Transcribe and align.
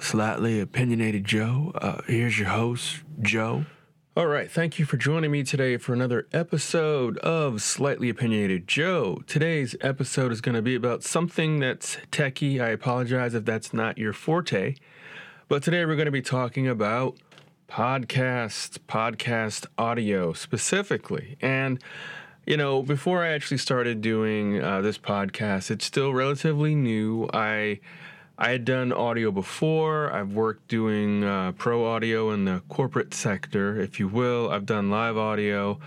Slightly 0.00 0.60
Opinionated 0.60 1.24
Joe. 1.24 1.72
Uh, 1.74 2.00
here's 2.06 2.38
your 2.38 2.48
host, 2.48 3.02
Joe. 3.20 3.66
All 4.16 4.26
right, 4.26 4.50
thank 4.50 4.78
you 4.78 4.84
for 4.84 4.96
joining 4.96 5.30
me 5.30 5.44
today 5.44 5.76
for 5.76 5.92
another 5.92 6.26
episode 6.32 7.16
of 7.18 7.62
Slightly 7.62 8.08
Opinionated 8.08 8.66
Joe. 8.66 9.22
Today's 9.26 9.76
episode 9.80 10.32
is 10.32 10.40
going 10.40 10.56
to 10.56 10.62
be 10.62 10.74
about 10.74 11.04
something 11.04 11.60
that's 11.60 11.96
techie. 12.10 12.60
I 12.60 12.70
apologize 12.70 13.34
if 13.34 13.44
that's 13.44 13.72
not 13.72 13.98
your 13.98 14.12
forte, 14.12 14.74
but 15.48 15.62
today 15.62 15.84
we're 15.84 15.94
going 15.96 16.06
to 16.06 16.10
be 16.10 16.22
talking 16.22 16.66
about 16.66 17.18
podcasts, 17.68 18.78
podcast 18.88 19.66
audio 19.78 20.32
specifically. 20.32 21.36
And 21.40 21.80
you 22.46 22.56
know, 22.56 22.82
before 22.82 23.22
I 23.22 23.28
actually 23.28 23.58
started 23.58 24.00
doing 24.00 24.60
uh, 24.60 24.80
this 24.80 24.98
podcast, 24.98 25.70
it's 25.70 25.84
still 25.84 26.12
relatively 26.12 26.74
new. 26.74 27.28
I 27.32 27.78
I 28.42 28.52
had 28.52 28.64
done 28.64 28.90
audio 28.90 29.30
before. 29.30 30.10
I've 30.10 30.32
worked 30.32 30.66
doing 30.68 31.22
uh, 31.22 31.52
pro 31.58 31.86
audio 31.86 32.30
in 32.30 32.46
the 32.46 32.62
corporate 32.70 33.12
sector, 33.12 33.78
if 33.78 34.00
you 34.00 34.08
will. 34.08 34.50
I've 34.50 34.64
done 34.64 34.88
live 34.88 35.18
audio. 35.18 35.78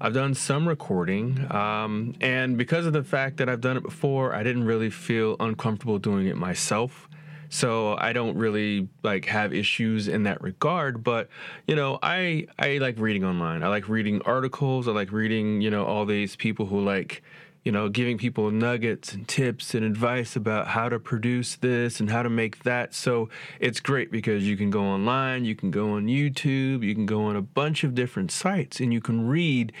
I've 0.00 0.14
done 0.14 0.34
some 0.34 0.68
recording. 0.68 1.52
Um, 1.52 2.14
and 2.20 2.56
because 2.56 2.86
of 2.86 2.92
the 2.92 3.02
fact 3.02 3.38
that 3.38 3.48
I've 3.48 3.60
done 3.60 3.76
it 3.76 3.82
before, 3.82 4.32
I 4.32 4.44
didn't 4.44 4.66
really 4.66 4.88
feel 4.88 5.34
uncomfortable 5.40 5.98
doing 5.98 6.28
it 6.28 6.36
myself. 6.36 7.08
So 7.48 7.96
I 7.98 8.12
don't 8.12 8.36
really 8.36 8.88
like 9.02 9.24
have 9.24 9.52
issues 9.52 10.06
in 10.06 10.22
that 10.24 10.40
regard, 10.40 11.02
but 11.02 11.28
you 11.66 11.74
know, 11.74 11.98
I 12.02 12.46
I 12.56 12.78
like 12.78 12.98
reading 13.00 13.24
online. 13.24 13.64
I 13.64 13.68
like 13.68 13.88
reading 13.88 14.22
articles. 14.22 14.86
I 14.86 14.92
like 14.92 15.10
reading, 15.10 15.60
you 15.60 15.70
know, 15.70 15.84
all 15.84 16.06
these 16.06 16.36
people 16.36 16.66
who 16.66 16.80
like 16.80 17.22
you 17.66 17.72
know, 17.72 17.88
giving 17.88 18.16
people 18.16 18.48
nuggets 18.52 19.12
and 19.12 19.26
tips 19.26 19.74
and 19.74 19.84
advice 19.84 20.36
about 20.36 20.68
how 20.68 20.88
to 20.88 21.00
produce 21.00 21.56
this 21.56 21.98
and 21.98 22.08
how 22.08 22.22
to 22.22 22.30
make 22.30 22.62
that. 22.62 22.94
So 22.94 23.28
it's 23.58 23.80
great 23.80 24.12
because 24.12 24.46
you 24.46 24.56
can 24.56 24.70
go 24.70 24.84
online, 24.84 25.44
you 25.44 25.56
can 25.56 25.72
go 25.72 25.94
on 25.94 26.06
YouTube, 26.06 26.84
you 26.84 26.94
can 26.94 27.06
go 27.06 27.24
on 27.24 27.34
a 27.34 27.42
bunch 27.42 27.82
of 27.82 27.92
different 27.92 28.30
sites 28.30 28.78
and 28.78 28.92
you 28.92 29.00
can 29.00 29.26
read, 29.26 29.72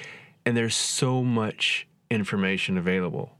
and 0.44 0.56
there's 0.56 0.74
so 0.74 1.22
much 1.22 1.86
information 2.10 2.76
available. 2.76 3.30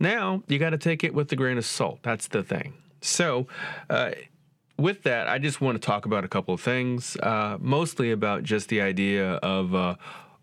Now, 0.00 0.42
you 0.48 0.58
got 0.58 0.70
to 0.70 0.78
take 0.78 1.04
it 1.04 1.14
with 1.14 1.30
a 1.30 1.36
grain 1.36 1.56
of 1.56 1.64
salt. 1.64 2.00
That's 2.02 2.26
the 2.26 2.42
thing. 2.42 2.74
So, 3.00 3.46
uh, 3.88 4.10
with 4.76 5.04
that, 5.04 5.28
I 5.28 5.38
just 5.38 5.60
want 5.60 5.80
to 5.80 5.86
talk 5.86 6.04
about 6.04 6.24
a 6.24 6.28
couple 6.28 6.52
of 6.52 6.60
things, 6.60 7.16
uh, 7.22 7.58
mostly 7.60 8.10
about 8.10 8.42
just 8.42 8.70
the 8.70 8.80
idea 8.80 9.34
of 9.34 9.72
uh, 9.72 9.94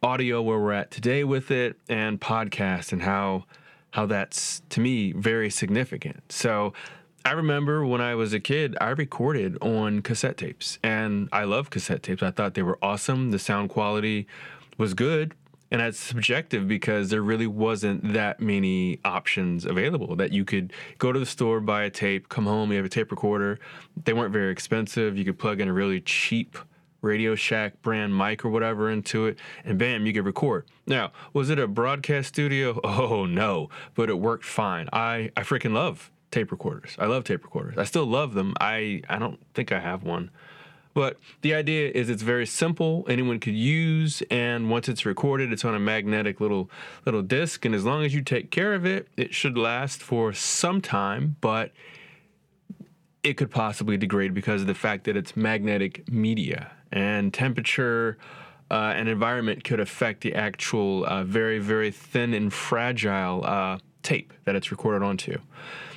audio 0.06 0.40
where 0.40 0.60
we're 0.60 0.72
at 0.72 0.92
today 0.92 1.24
with 1.24 1.50
it 1.50 1.78
and 1.90 2.22
podcast 2.22 2.92
and 2.92 3.02
how 3.02 3.44
how 3.90 4.06
that's 4.06 4.62
to 4.70 4.80
me 4.80 5.12
very 5.14 5.50
significant. 5.50 6.32
So 6.32 6.74
I 7.26 7.32
remember 7.32 7.84
when 7.84 8.02
I 8.02 8.14
was 8.14 8.32
a 8.32 8.40
kid, 8.40 8.78
I 8.80 8.90
recorded 8.90 9.58
on 9.62 10.04
cassette 10.04 10.38
tapes 10.38 10.78
and 10.84 11.28
I 11.32 11.46
love 11.46 11.72
cassette 11.72 12.04
tapes. 12.04 12.22
I 12.22 12.30
thought 12.30 12.54
they 12.54 12.62
were 12.62 12.78
awesome. 12.84 13.32
The 13.32 13.40
sound 13.40 13.72
quality 13.72 14.28
was 14.78 14.94
good. 14.94 15.34
And 15.72 15.82
that's 15.82 15.98
subjective 15.98 16.68
because 16.68 17.10
there 17.10 17.24
really 17.24 17.48
wasn't 17.48 18.14
that 18.14 18.40
many 18.40 19.00
options 19.04 19.66
available 19.66 20.16
that 20.18 20.32
you 20.32 20.46
could 20.46 20.72
go 21.00 21.12
to 21.12 21.18
the 21.18 21.26
store, 21.26 21.60
buy 21.60 21.82
a 21.82 21.90
tape, 21.90 22.30
come 22.30 22.46
home, 22.46 22.70
you 22.70 22.78
have 22.78 22.86
a 22.86 22.90
tape 22.90 23.10
recorder. 23.10 23.58
They 24.04 24.14
weren't 24.14 24.32
very 24.32 24.52
expensive. 24.52 25.18
You 25.18 25.26
could 25.26 25.40
plug 25.40 25.60
in 25.62 25.68
a 25.68 25.74
really 25.74 26.00
cheap 26.02 26.60
Radio 27.06 27.36
Shack 27.36 27.82
brand 27.82 28.18
mic 28.18 28.44
or 28.44 28.50
whatever 28.50 28.90
into 28.90 29.28
it, 29.28 29.38
and 29.64 29.78
bam, 29.78 30.06
you 30.06 30.14
could 30.14 30.26
record. 30.26 30.66
Now, 30.86 31.12
was 31.32 31.50
it 31.50 31.60
a 31.60 31.68
broadcast 31.68 32.30
studio? 32.30 32.82
Oh 33.06 33.26
no, 33.26 33.70
but 33.94 34.10
it 34.10 34.20
worked 34.20 34.46
fine. 34.46 34.90
I 34.92 35.32
I 35.38 35.42
freaking 35.42 35.74
love 35.74 36.12
tape 36.32 36.52
recorders. 36.52 36.96
I 37.00 37.06
love 37.06 37.24
tape 37.24 37.44
recorders. 37.44 37.78
I 37.78 37.84
still 37.84 38.06
love 38.06 38.34
them. 38.34 38.54
I 38.60 39.02
I 39.10 39.20
don't 39.20 39.40
think 39.54 39.72
I 39.72 39.80
have 39.80 40.04
one. 40.04 40.32
But 40.96 41.18
the 41.42 41.54
idea 41.54 41.92
is 41.94 42.10
it's 42.10 42.24
very 42.24 42.46
simple. 42.46 43.06
Anyone 43.10 43.42
could 43.42 43.54
use, 43.54 44.24
and 44.32 44.70
once 44.70 44.88
it's 44.88 45.06
recorded, 45.06 45.52
it's 45.52 45.66
on 45.66 45.76
a 45.76 45.80
magnetic 45.80 46.40
little 46.40 46.70
little 47.06 47.22
disc. 47.22 47.66
And 47.66 47.76
as 47.76 47.84
long 47.84 48.04
as 48.04 48.16
you 48.16 48.22
take 48.22 48.50
care 48.50 48.74
of 48.74 48.86
it, 48.86 49.10
it 49.18 49.34
should 49.34 49.58
last 49.58 50.02
for 50.02 50.32
some 50.32 50.80
time. 50.82 51.36
But 51.42 51.72
it 53.26 53.38
could 53.38 53.50
possibly 53.50 53.98
degrade 53.98 54.36
because 54.36 54.62
of 54.62 54.68
the 54.68 54.76
fact 54.76 55.06
that 55.06 55.18
it's 55.18 55.36
magnetic 55.36 56.08
media 56.12 56.72
and 56.92 57.34
temperature 57.34 58.20
uh, 58.70 58.94
and 58.96 59.10
environment 59.10 59.64
could 59.64 59.80
affect 59.80 60.22
the 60.22 60.36
actual 60.36 61.04
uh, 61.06 61.24
very, 61.24 61.58
very 61.58 61.90
thin 61.90 62.36
and 62.36 62.54
fragile 62.54 63.44
uh, 63.44 63.80
tape 64.04 64.32
that 64.44 64.56
it's 64.56 64.70
recorded 64.70 65.04
onto. 65.04 65.40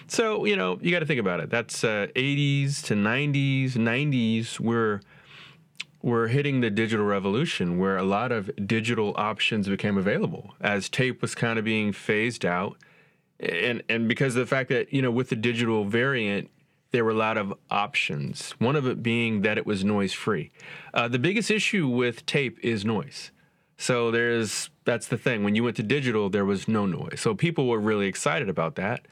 So, 0.07 0.47
you 0.47 0.57
know, 0.57 0.79
you 0.81 0.91
got 0.91 1.01
to 1.01 1.07
think 1.07 1.21
about 1.21 1.41
it. 1.41 1.51
That's 1.51 1.83
80s 1.83 2.83
uh, 2.83 2.87
to 2.87 2.95
90s, 2.95 3.73
90s, 3.73 4.59
we're, 4.59 5.03
we're 6.01 6.29
hitting 6.29 6.63
the 6.63 6.71
digital 6.71 7.05
revolution 7.05 7.79
where 7.79 7.99
a 7.99 8.05
lot 8.05 8.33
of 8.33 8.51
digital 8.67 9.13
options 9.17 9.69
became 9.69 9.99
available 9.99 10.55
as 10.63 10.89
tape 10.89 11.21
was 11.21 11.35
kind 11.35 11.59
of 11.59 11.65
being 11.67 11.93
phased 11.93 12.47
out. 12.47 12.79
And, 13.39 13.83
and 13.91 14.09
because 14.09 14.35
of 14.35 14.41
the 14.41 14.47
fact 14.47 14.71
that, 14.71 14.95
you 14.95 15.03
know, 15.03 15.11
with 15.11 15.29
the 15.29 15.37
digital 15.37 15.85
variant, 15.85 16.51
there 16.91 17.05
were 17.05 17.11
a 17.11 17.15
lot 17.15 17.37
of 17.37 17.53
options. 17.71 18.53
One 18.59 18.77
of 18.77 18.87
it 18.87 19.03
being 19.03 19.43
that 19.43 19.59
it 19.59 19.67
was 19.67 19.85
noise 19.85 20.13
free. 20.13 20.51
Uh, 20.95 21.09
the 21.09 21.19
biggest 21.19 21.51
issue 21.51 21.87
with 21.89 22.25
tape 22.27 22.59
is 22.63 22.85
noise. 22.85 23.31
So 23.77 24.11
there's 24.11 24.71
that's 24.85 25.07
the 25.07 25.17
thing. 25.19 25.45
When 25.45 25.55
you 25.55 25.63
went 25.63 25.77
to 25.77 25.83
digital, 25.83 26.31
there 26.31 26.45
was 26.45 26.67
no 26.67 26.87
noise. 26.87 27.21
So 27.21 27.35
people 27.35 27.69
were 27.69 27.79
really 27.79 28.07
excited 28.07 28.49
about 28.49 28.75
that. 28.77 29.07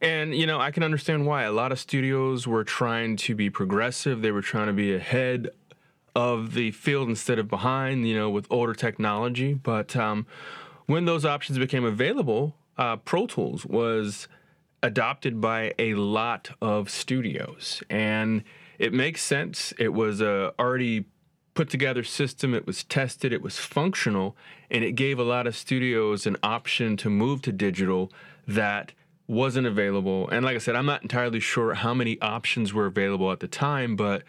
And 0.00 0.34
you 0.34 0.46
know, 0.46 0.60
I 0.60 0.70
can 0.70 0.82
understand 0.82 1.26
why. 1.26 1.44
A 1.44 1.52
lot 1.52 1.72
of 1.72 1.78
studios 1.78 2.46
were 2.46 2.64
trying 2.64 3.16
to 3.16 3.34
be 3.34 3.48
progressive. 3.48 4.20
They 4.20 4.30
were 4.30 4.42
trying 4.42 4.66
to 4.66 4.72
be 4.72 4.94
ahead 4.94 5.48
of 6.14 6.54
the 6.54 6.72
field 6.72 7.08
instead 7.08 7.38
of 7.38 7.48
behind. 7.48 8.06
You 8.06 8.16
know, 8.16 8.30
with 8.30 8.46
older 8.50 8.74
technology. 8.74 9.54
But 9.54 9.96
um, 9.96 10.26
when 10.86 11.06
those 11.06 11.24
options 11.24 11.58
became 11.58 11.84
available, 11.84 12.56
uh, 12.76 12.96
Pro 12.96 13.26
Tools 13.26 13.64
was 13.64 14.28
adopted 14.82 15.40
by 15.40 15.74
a 15.78 15.94
lot 15.94 16.50
of 16.60 16.90
studios, 16.90 17.82
and 17.90 18.44
it 18.78 18.92
makes 18.92 19.22
sense. 19.22 19.72
It 19.78 19.92
was 19.92 20.20
a 20.20 20.52
already 20.58 21.06
put 21.54 21.68
together 21.68 22.04
system. 22.04 22.54
It 22.54 22.66
was 22.66 22.84
tested. 22.84 23.32
It 23.32 23.42
was 23.42 23.58
functional, 23.58 24.36
and 24.70 24.84
it 24.84 24.92
gave 24.92 25.18
a 25.18 25.24
lot 25.24 25.46
of 25.46 25.56
studios 25.56 26.26
an 26.26 26.36
option 26.42 26.96
to 26.98 27.10
move 27.10 27.42
to 27.42 27.52
digital 27.52 28.12
that 28.46 28.92
wasn't 29.26 29.66
available. 29.66 30.28
And 30.28 30.44
like 30.44 30.54
I 30.54 30.58
said, 30.58 30.76
I'm 30.76 30.86
not 30.86 31.02
entirely 31.02 31.40
sure 31.40 31.74
how 31.74 31.92
many 31.92 32.20
options 32.20 32.72
were 32.72 32.86
available 32.86 33.30
at 33.30 33.40
the 33.40 33.48
time, 33.48 33.96
but 33.96 34.22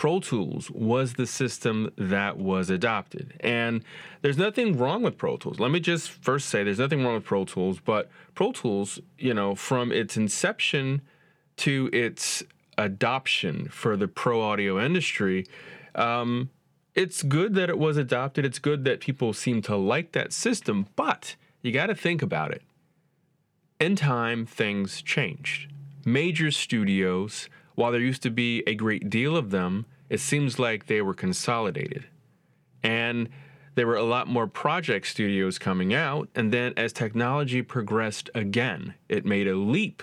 Pro 0.00 0.18
Tools 0.18 0.70
was 0.70 1.12
the 1.12 1.26
system 1.26 1.92
that 1.98 2.38
was 2.38 2.70
adopted. 2.70 3.34
And 3.40 3.84
there's 4.22 4.38
nothing 4.38 4.78
wrong 4.78 5.02
with 5.02 5.18
Pro 5.18 5.36
Tools. 5.36 5.60
Let 5.60 5.70
me 5.70 5.78
just 5.78 6.08
first 6.08 6.48
say 6.48 6.64
there's 6.64 6.78
nothing 6.78 7.04
wrong 7.04 7.16
with 7.16 7.24
Pro 7.26 7.44
Tools, 7.44 7.80
but 7.84 8.08
Pro 8.34 8.50
Tools, 8.50 8.98
you 9.18 9.34
know, 9.34 9.54
from 9.54 9.92
its 9.92 10.16
inception 10.16 11.02
to 11.58 11.90
its 11.92 12.42
adoption 12.78 13.68
for 13.68 13.94
the 13.94 14.08
pro 14.08 14.40
audio 14.40 14.82
industry, 14.82 15.46
um, 15.94 16.48
it's 16.94 17.22
good 17.22 17.52
that 17.56 17.68
it 17.68 17.78
was 17.78 17.98
adopted. 17.98 18.46
It's 18.46 18.58
good 18.58 18.84
that 18.84 19.00
people 19.00 19.34
seem 19.34 19.60
to 19.60 19.76
like 19.76 20.12
that 20.12 20.32
system, 20.32 20.86
but 20.96 21.36
you 21.60 21.72
got 21.72 21.88
to 21.88 21.94
think 21.94 22.22
about 22.22 22.52
it. 22.52 22.62
In 23.78 23.96
time, 23.96 24.46
things 24.46 25.02
changed. 25.02 25.70
Major 26.06 26.50
studios 26.50 27.50
while 27.80 27.92
there 27.92 28.00
used 28.02 28.22
to 28.22 28.30
be 28.30 28.62
a 28.66 28.74
great 28.74 29.08
deal 29.08 29.34
of 29.34 29.48
them, 29.48 29.86
it 30.10 30.20
seems 30.20 30.58
like 30.58 30.86
they 30.86 31.00
were 31.00 31.14
consolidated. 31.14 32.04
And 32.82 33.30
there 33.74 33.86
were 33.86 33.96
a 33.96 34.02
lot 34.02 34.28
more 34.28 34.46
project 34.46 35.06
studios 35.06 35.58
coming 35.58 35.94
out. 35.94 36.28
And 36.34 36.52
then 36.52 36.74
as 36.76 36.92
technology 36.92 37.62
progressed 37.62 38.28
again, 38.34 38.96
it 39.08 39.24
made 39.24 39.48
a 39.48 39.54
leap 39.54 40.02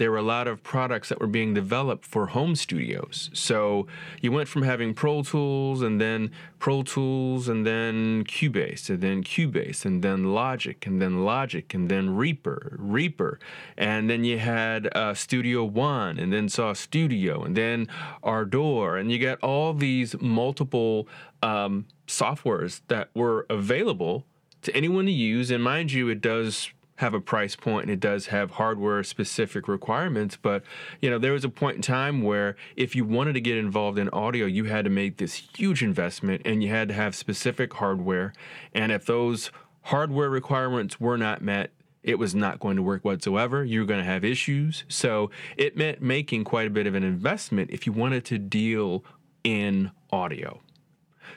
there 0.00 0.10
were 0.10 0.16
a 0.16 0.22
lot 0.22 0.48
of 0.48 0.62
products 0.62 1.10
that 1.10 1.20
were 1.20 1.26
being 1.26 1.52
developed 1.52 2.06
for 2.06 2.28
home 2.28 2.56
studios. 2.56 3.28
So 3.34 3.86
you 4.22 4.32
went 4.32 4.48
from 4.48 4.62
having 4.62 4.94
Pro 4.94 5.22
Tools 5.22 5.82
and 5.82 6.00
then 6.00 6.30
Pro 6.58 6.82
Tools 6.82 7.48
and 7.48 7.66
then 7.66 8.24
Cubase 8.24 8.88
and 8.88 9.02
then 9.02 9.22
Cubase 9.22 9.84
and 9.84 10.02
then 10.02 10.32
Logic 10.32 10.86
and 10.86 11.02
then 11.02 11.22
Logic 11.22 11.74
and 11.74 11.90
then 11.90 12.16
Reaper, 12.16 12.78
Reaper. 12.78 13.38
And 13.76 14.08
then 14.08 14.24
you 14.24 14.38
had 14.38 14.88
uh, 14.96 15.12
Studio 15.12 15.64
One 15.64 16.18
and 16.18 16.32
then 16.32 16.48
Saw 16.48 16.72
Studio 16.72 17.44
and 17.44 17.54
then 17.54 17.86
Ardour. 18.22 18.96
And 18.96 19.12
you 19.12 19.18
got 19.18 19.38
all 19.42 19.74
these 19.74 20.18
multiple 20.18 21.08
um, 21.42 21.84
softwares 22.06 22.80
that 22.88 23.10
were 23.14 23.44
available 23.50 24.24
to 24.62 24.74
anyone 24.74 25.04
to 25.04 25.12
use. 25.12 25.50
And 25.50 25.62
mind 25.62 25.92
you, 25.92 26.08
it 26.08 26.22
does 26.22 26.70
have 27.00 27.14
a 27.14 27.20
price 27.20 27.56
point 27.56 27.84
and 27.84 27.92
it 27.92 28.00
does 28.00 28.26
have 28.26 28.52
hardware 28.52 29.02
specific 29.02 29.66
requirements 29.66 30.36
but 30.36 30.62
you 31.00 31.08
know 31.08 31.18
there 31.18 31.32
was 31.32 31.44
a 31.44 31.48
point 31.48 31.76
in 31.76 31.82
time 31.82 32.22
where 32.22 32.56
if 32.76 32.94
you 32.94 33.04
wanted 33.04 33.32
to 33.32 33.40
get 33.40 33.56
involved 33.56 33.98
in 33.98 34.08
audio 34.10 34.44
you 34.44 34.64
had 34.64 34.84
to 34.84 34.90
make 34.90 35.16
this 35.16 35.48
huge 35.56 35.82
investment 35.82 36.42
and 36.44 36.62
you 36.62 36.68
had 36.68 36.88
to 36.88 36.94
have 36.94 37.14
specific 37.14 37.72
hardware 37.74 38.32
and 38.74 38.92
if 38.92 39.06
those 39.06 39.50
hardware 39.84 40.28
requirements 40.28 41.00
were 41.00 41.16
not 41.16 41.40
met 41.40 41.70
it 42.02 42.18
was 42.18 42.34
not 42.34 42.60
going 42.60 42.76
to 42.76 42.82
work 42.82 43.04
whatsoever. 43.04 43.62
You 43.62 43.80
were 43.80 43.86
going 43.86 44.00
to 44.00 44.10
have 44.10 44.24
issues. 44.24 44.84
So 44.88 45.30
it 45.58 45.76
meant 45.76 46.00
making 46.00 46.44
quite 46.44 46.66
a 46.66 46.70
bit 46.70 46.86
of 46.86 46.94
an 46.94 47.04
investment 47.04 47.70
if 47.70 47.86
you 47.86 47.92
wanted 47.92 48.24
to 48.26 48.38
deal 48.38 49.04
in 49.44 49.90
audio. 50.10 50.62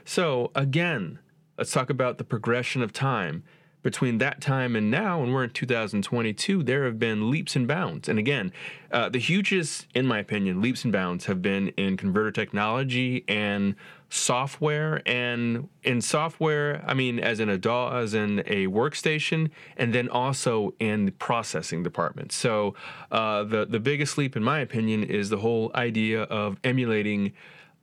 So 0.05 0.51
again, 0.55 1.19
let's 1.57 1.71
talk 1.71 1.89
about 1.89 2.17
the 2.17 2.23
progression 2.23 2.81
of 2.81 2.93
time 2.93 3.43
between 3.83 4.17
that 4.17 4.41
time 4.41 4.75
and 4.75 4.89
now, 4.89 5.21
and 5.21 5.33
we're 5.33 5.43
in 5.43 5.49
2022, 5.49 6.63
there 6.63 6.85
have 6.85 6.97
been 6.97 7.29
leaps 7.29 7.55
and 7.55 7.67
bounds. 7.67 8.07
And 8.09 8.17
again, 8.17 8.51
uh, 8.91 9.09
the 9.09 9.19
hugest, 9.19 9.87
in 9.93 10.07
my 10.07 10.19
opinion, 10.19 10.61
leaps 10.61 10.83
and 10.85 10.93
bounds 10.93 11.25
have 11.25 11.41
been 11.41 11.67
in 11.69 11.97
converter 11.97 12.31
technology 12.31 13.25
and 13.27 13.75
software. 14.09 15.01
And 15.05 15.67
in 15.83 15.99
software, 15.99 16.83
I 16.87 16.93
mean, 16.93 17.19
as 17.19 17.39
in 17.39 17.49
a 17.49 17.57
DAW, 17.57 17.97
as 17.97 18.13
in 18.13 18.39
a 18.45 18.67
workstation, 18.67 19.49
and 19.75 19.93
then 19.93 20.07
also 20.07 20.73
in 20.79 21.05
the 21.05 21.11
processing 21.11 21.83
department. 21.83 22.31
So 22.31 22.75
uh, 23.11 23.43
the 23.43 23.65
the 23.65 23.79
biggest 23.79 24.17
leap, 24.17 24.35
in 24.35 24.43
my 24.43 24.59
opinion, 24.59 25.03
is 25.03 25.29
the 25.29 25.37
whole 25.37 25.71
idea 25.75 26.23
of 26.23 26.57
emulating 26.63 27.33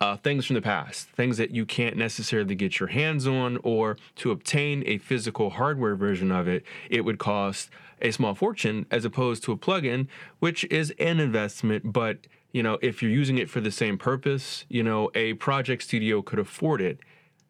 uh, 0.01 0.17
things 0.17 0.47
from 0.47 0.55
the 0.55 0.63
past, 0.63 1.09
things 1.11 1.37
that 1.37 1.51
you 1.51 1.67
can't 1.67 1.97
necessarily 1.97 2.55
get 2.55 2.81
your 2.81 2.89
hands 2.89 3.27
on, 3.27 3.59
or 3.63 3.99
to 4.17 4.31
obtain 4.31 4.83
a 4.87 4.99
physical 4.99 5.51
hardware 5.51 5.95
version 5.95 6.33
of 6.33 6.49
it, 6.49 6.65
it 6.89 7.03
would 7.03 7.19
cost 7.19 7.69
a 8.01 8.11
small 8.11 8.35
fortune 8.35 8.87
as 8.91 9.05
opposed 9.05 9.43
to 9.45 9.53
a 9.53 9.57
plugin, 9.59 10.09
which 10.39 10.65
is 10.65 10.91
an 10.99 11.21
investment. 11.21 11.93
But, 11.93 12.27
you 12.51 12.63
know, 12.63 12.79
if 12.81 13.03
you're 13.03 13.11
using 13.11 13.37
it 13.37 13.51
for 13.51 13.61
the 13.61 13.71
same 13.71 13.99
purpose, 13.99 14.65
you 14.71 14.83
know, 14.83 15.11
a 15.15 15.35
project 15.35 15.83
studio 15.83 16.23
could 16.23 16.39
afford 16.39 16.81
it, 16.81 16.99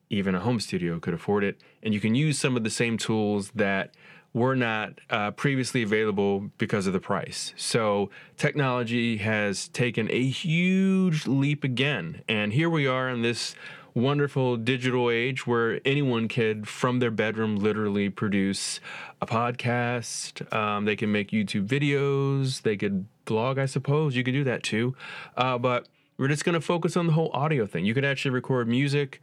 even 0.08 0.35
a 0.35 0.41
home 0.41 0.58
studio 0.58 0.99
could 0.99 1.14
afford 1.14 1.44
it. 1.44 1.61
And 1.85 1.94
you 1.94 2.00
can 2.00 2.17
use 2.17 2.37
some 2.37 2.56
of 2.56 2.64
the 2.64 2.70
same 2.70 2.99
tools 2.99 3.53
that 3.55 3.94
were 4.32 4.55
not 4.55 4.93
uh, 5.11 5.31
previously 5.32 5.82
available 5.82 6.50
because 6.56 6.87
of 6.87 6.93
the 6.93 7.00
price. 7.00 7.53
So 7.56 8.11
technology 8.37 9.17
has 9.19 9.69
taken 9.69 10.09
a 10.11 10.29
huge 10.29 11.27
leap 11.27 11.65
again. 11.65 12.23
And 12.29 12.53
here 12.53 12.71
we 12.71 12.87
are 12.87 13.09
in 13.09 13.23
this 13.23 13.56
wonderful 13.93 14.56
digital 14.56 15.11
age 15.11 15.49
where 15.49 15.81
anyone 15.85 16.29
could, 16.29 16.69
from 16.69 17.00
their 17.00 17.11
bedroom, 17.11 17.56
literally 17.56 18.09
produce 18.09 18.81
a 19.21 19.27
podcast. 19.27 20.53
Um, 20.55 20.85
they 20.85 20.94
can 20.94 21.11
make 21.11 21.32
YouTube 21.32 21.67
videos. 21.67 22.62
They 22.62 22.77
could 22.77 23.06
blog, 23.25 23.59
I 23.59 23.67
suppose. 23.67 24.15
You 24.15 24.23
could 24.23 24.35
do 24.35 24.44
that 24.44 24.62
too. 24.62 24.94
Uh, 25.37 25.59
but 25.59 25.88
we're 26.19 26.29
just 26.29 26.44
going 26.44 26.55
to 26.55 26.61
focus 26.61 26.97
on 26.97 27.06
the 27.09 27.15
whole 27.15 27.31
audio 27.32 27.67
thing. 27.67 27.85
You 27.85 27.94
could 27.94 28.05
actually 28.05 28.31
record 28.31 28.69
music. 28.69 29.21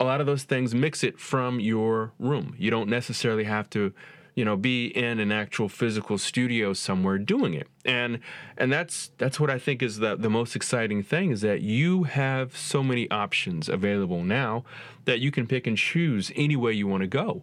A 0.00 0.04
lot 0.04 0.20
of 0.20 0.26
those 0.26 0.42
things 0.42 0.74
mix 0.74 1.02
it 1.02 1.18
from 1.18 1.60
your 1.60 2.12
room. 2.18 2.54
You 2.58 2.70
don't 2.70 2.90
necessarily 2.90 3.44
have 3.44 3.70
to 3.70 3.94
you 4.34 4.44
know 4.44 4.56
be 4.56 4.86
in 4.86 5.20
an 5.20 5.32
actual 5.32 5.68
physical 5.68 6.18
studio 6.18 6.72
somewhere 6.72 7.18
doing 7.18 7.54
it. 7.54 7.68
And 7.84 8.20
and 8.56 8.72
that's 8.72 9.10
that's 9.18 9.38
what 9.38 9.50
i 9.50 9.58
think 9.58 9.82
is 9.82 9.98
the 9.98 10.16
the 10.16 10.30
most 10.30 10.56
exciting 10.56 11.02
thing 11.02 11.30
is 11.30 11.40
that 11.42 11.60
you 11.62 12.04
have 12.04 12.56
so 12.56 12.82
many 12.82 13.10
options 13.10 13.68
available 13.68 14.22
now 14.22 14.64
that 15.04 15.20
you 15.20 15.30
can 15.30 15.46
pick 15.46 15.66
and 15.66 15.76
choose 15.76 16.32
any 16.34 16.56
way 16.56 16.72
you 16.72 16.86
want 16.86 17.02
to 17.02 17.06
go. 17.06 17.42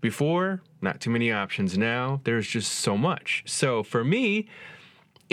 Before 0.00 0.60
not 0.82 1.00
too 1.00 1.10
many 1.10 1.32
options. 1.32 1.78
Now 1.78 2.20
there's 2.24 2.46
just 2.46 2.72
so 2.72 2.96
much. 2.96 3.42
So 3.46 3.82
for 3.82 4.04
me 4.04 4.48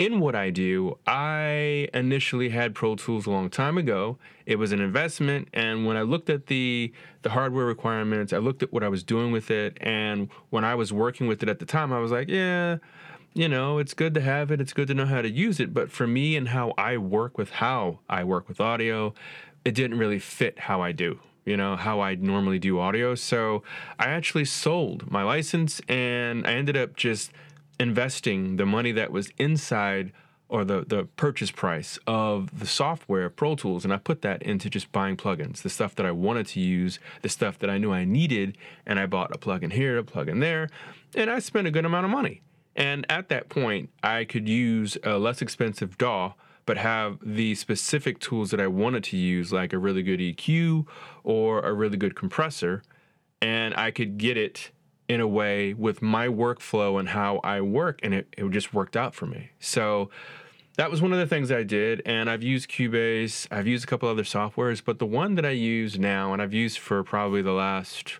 in 0.02 0.18
what 0.18 0.34
I 0.34 0.50
do, 0.50 0.98
I 1.06 1.88
initially 1.94 2.48
had 2.48 2.74
Pro 2.74 2.96
Tools 2.96 3.24
a 3.24 3.30
long 3.30 3.48
time 3.48 3.78
ago. 3.78 4.18
It 4.46 4.56
was 4.56 4.72
an 4.72 4.80
investment, 4.80 5.46
and 5.52 5.86
when 5.86 5.96
I 5.96 6.02
looked 6.02 6.28
at 6.28 6.48
the 6.48 6.92
the 7.22 7.30
hardware 7.30 7.66
requirements, 7.66 8.32
I 8.32 8.38
looked 8.38 8.64
at 8.64 8.72
what 8.72 8.82
I 8.82 8.88
was 8.88 9.04
doing 9.04 9.30
with 9.30 9.48
it, 9.48 9.78
and 9.80 10.28
when 10.50 10.64
I 10.64 10.74
was 10.74 10.92
working 10.92 11.28
with 11.28 11.40
it 11.44 11.48
at 11.48 11.60
the 11.60 11.66
time, 11.66 11.92
I 11.92 12.00
was 12.00 12.10
like, 12.10 12.28
yeah, 12.28 12.78
you 13.32 13.48
know, 13.48 13.78
it's 13.78 13.94
good 13.94 14.12
to 14.14 14.20
have 14.20 14.50
it. 14.50 14.60
It's 14.60 14.72
good 14.72 14.88
to 14.88 14.94
know 14.94 15.06
how 15.06 15.22
to 15.22 15.30
use 15.30 15.60
it, 15.60 15.72
but 15.72 15.88
for 15.92 16.08
me 16.08 16.36
and 16.36 16.48
how 16.48 16.74
I 16.76 16.96
work 16.96 17.38
with 17.38 17.50
how 17.50 18.00
I 18.08 18.24
work 18.24 18.48
with 18.48 18.60
audio, 18.60 19.14
it 19.64 19.72
didn't 19.76 19.98
really 19.98 20.18
fit 20.18 20.58
how 20.58 20.82
I 20.82 20.90
do 20.90 21.20
you 21.44 21.56
know, 21.56 21.74
how 21.74 21.98
I 21.98 22.14
normally 22.14 22.60
do 22.60 22.78
audio. 22.78 23.16
So 23.16 23.64
I 23.98 24.04
actually 24.10 24.44
sold 24.44 25.10
my 25.10 25.24
license 25.24 25.80
and 25.88 26.46
I 26.46 26.52
ended 26.52 26.76
up 26.76 26.94
just 26.94 27.32
investing 27.82 28.56
the 28.56 28.64
money 28.64 28.92
that 28.92 29.12
was 29.12 29.30
inside 29.36 30.12
or 30.48 30.64
the, 30.64 30.84
the 30.86 31.04
purchase 31.16 31.50
price 31.50 31.98
of 32.06 32.58
the 32.58 32.66
software 32.66 33.30
Pro 33.30 33.56
Tools, 33.56 33.84
and 33.84 33.92
I 33.92 33.96
put 33.96 34.20
that 34.20 34.42
into 34.42 34.68
just 34.68 34.92
buying 34.92 35.16
plugins, 35.16 35.62
the 35.62 35.70
stuff 35.70 35.94
that 35.94 36.04
I 36.04 36.10
wanted 36.10 36.46
to 36.48 36.60
use, 36.60 36.98
the 37.22 37.30
stuff 37.30 37.58
that 37.60 37.70
I 37.70 37.78
knew 37.78 37.90
I 37.90 38.04
needed, 38.04 38.58
and 38.86 39.00
I 39.00 39.06
bought 39.06 39.34
a 39.34 39.38
plugin 39.38 39.72
here, 39.72 39.98
a 39.98 40.02
plugin 40.02 40.40
there, 40.40 40.68
and 41.14 41.30
I 41.30 41.38
spent 41.38 41.66
a 41.66 41.70
good 41.70 41.86
amount 41.86 42.04
of 42.04 42.10
money. 42.10 42.42
And 42.76 43.06
at 43.08 43.30
that 43.30 43.48
point, 43.48 43.90
I 44.02 44.24
could 44.24 44.46
use 44.46 44.98
a 45.02 45.18
less 45.18 45.40
expensive 45.40 45.96
DAW, 45.96 46.34
but 46.66 46.76
have 46.76 47.18
the 47.22 47.54
specific 47.54 48.18
tools 48.18 48.50
that 48.50 48.60
I 48.60 48.66
wanted 48.66 49.04
to 49.04 49.16
use, 49.16 49.52
like 49.52 49.72
a 49.72 49.78
really 49.78 50.02
good 50.02 50.20
EQ 50.20 50.86
or 51.24 51.60
a 51.60 51.72
really 51.72 51.96
good 51.96 52.14
compressor, 52.14 52.82
and 53.40 53.74
I 53.74 53.90
could 53.90 54.18
get 54.18 54.36
it 54.36 54.70
in 55.12 55.20
a 55.20 55.28
way 55.28 55.74
with 55.74 56.00
my 56.00 56.26
workflow 56.26 56.98
and 56.98 57.10
how 57.10 57.38
I 57.44 57.60
work, 57.60 58.00
and 58.02 58.14
it, 58.14 58.26
it 58.38 58.50
just 58.50 58.72
worked 58.72 58.96
out 58.96 59.14
for 59.14 59.26
me. 59.26 59.50
So 59.60 60.08
that 60.76 60.90
was 60.90 61.02
one 61.02 61.12
of 61.12 61.18
the 61.18 61.26
things 61.26 61.52
I 61.52 61.64
did, 61.64 62.00
and 62.06 62.30
I've 62.30 62.42
used 62.42 62.70
Cubase. 62.70 63.46
I've 63.50 63.66
used 63.66 63.84
a 63.84 63.86
couple 63.86 64.08
other 64.08 64.22
softwares, 64.22 64.82
but 64.82 64.98
the 64.98 65.06
one 65.06 65.34
that 65.34 65.44
I 65.44 65.50
use 65.50 65.98
now, 65.98 66.32
and 66.32 66.40
I've 66.40 66.54
used 66.54 66.78
for 66.78 67.04
probably 67.04 67.42
the 67.42 67.52
last, 67.52 68.14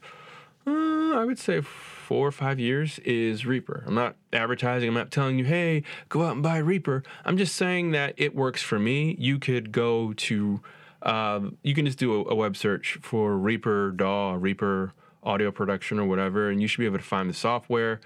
uh, 0.67 1.15
I 1.15 1.25
would 1.25 1.39
say 1.39 1.62
four 1.62 2.29
or 2.29 2.33
five 2.33 2.61
years, 2.61 2.99
is 3.06 3.47
Reaper. 3.47 3.85
I'm 3.87 3.94
not 3.94 4.17
advertising. 4.35 4.89
I'm 4.89 4.94
not 4.94 5.11
telling 5.11 5.39
you, 5.39 5.47
hey, 5.47 5.83
go 6.11 6.25
out 6.27 6.35
and 6.35 6.43
buy 6.43 6.59
Reaper. 6.59 7.03
I'm 7.25 7.39
just 7.39 7.55
saying 7.55 7.93
that 7.93 8.12
it 8.19 8.35
works 8.35 8.61
for 8.61 8.79
me. 8.79 9.17
You 9.19 9.39
could 9.39 9.73
go 9.73 10.12
to, 10.12 10.61
uh, 11.00 11.41
you 11.62 11.75
can 11.75 11.87
just 11.87 11.99
do 11.99 12.12
a, 12.15 12.33
a 12.33 12.35
web 12.35 12.59
search 12.59 12.99
for 13.00 13.39
Reaper 13.39 13.93
DAW, 13.93 14.35
Reaper 14.35 14.93
audio 15.22 15.50
production 15.50 15.98
or 15.98 16.06
whatever, 16.06 16.50
and 16.50 16.60
you 16.60 16.69
should 16.69 16.80
be 16.80 16.86
able 16.86 16.98
to 16.98 17.04
find 17.04 17.28
the 17.28 17.34
software. 17.34 18.00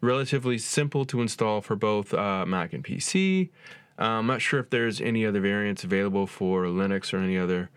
Relatively 0.00 0.58
simple 0.58 1.04
to 1.06 1.22
install 1.22 1.60
for 1.60 1.76
both 1.76 2.12
uh, 2.12 2.44
Mac 2.46 2.72
and 2.72 2.84
PC. 2.84 3.50
Uh, 3.98 4.04
I'm 4.04 4.26
not 4.26 4.40
sure 4.42 4.58
if 4.58 4.70
there's 4.70 5.00
any 5.00 5.24
other 5.24 5.40
variants 5.40 5.84
available 5.84 6.26
for 6.26 6.64
Linux 6.64 7.12
or 7.12 7.18
any 7.18 7.38
other 7.38 7.70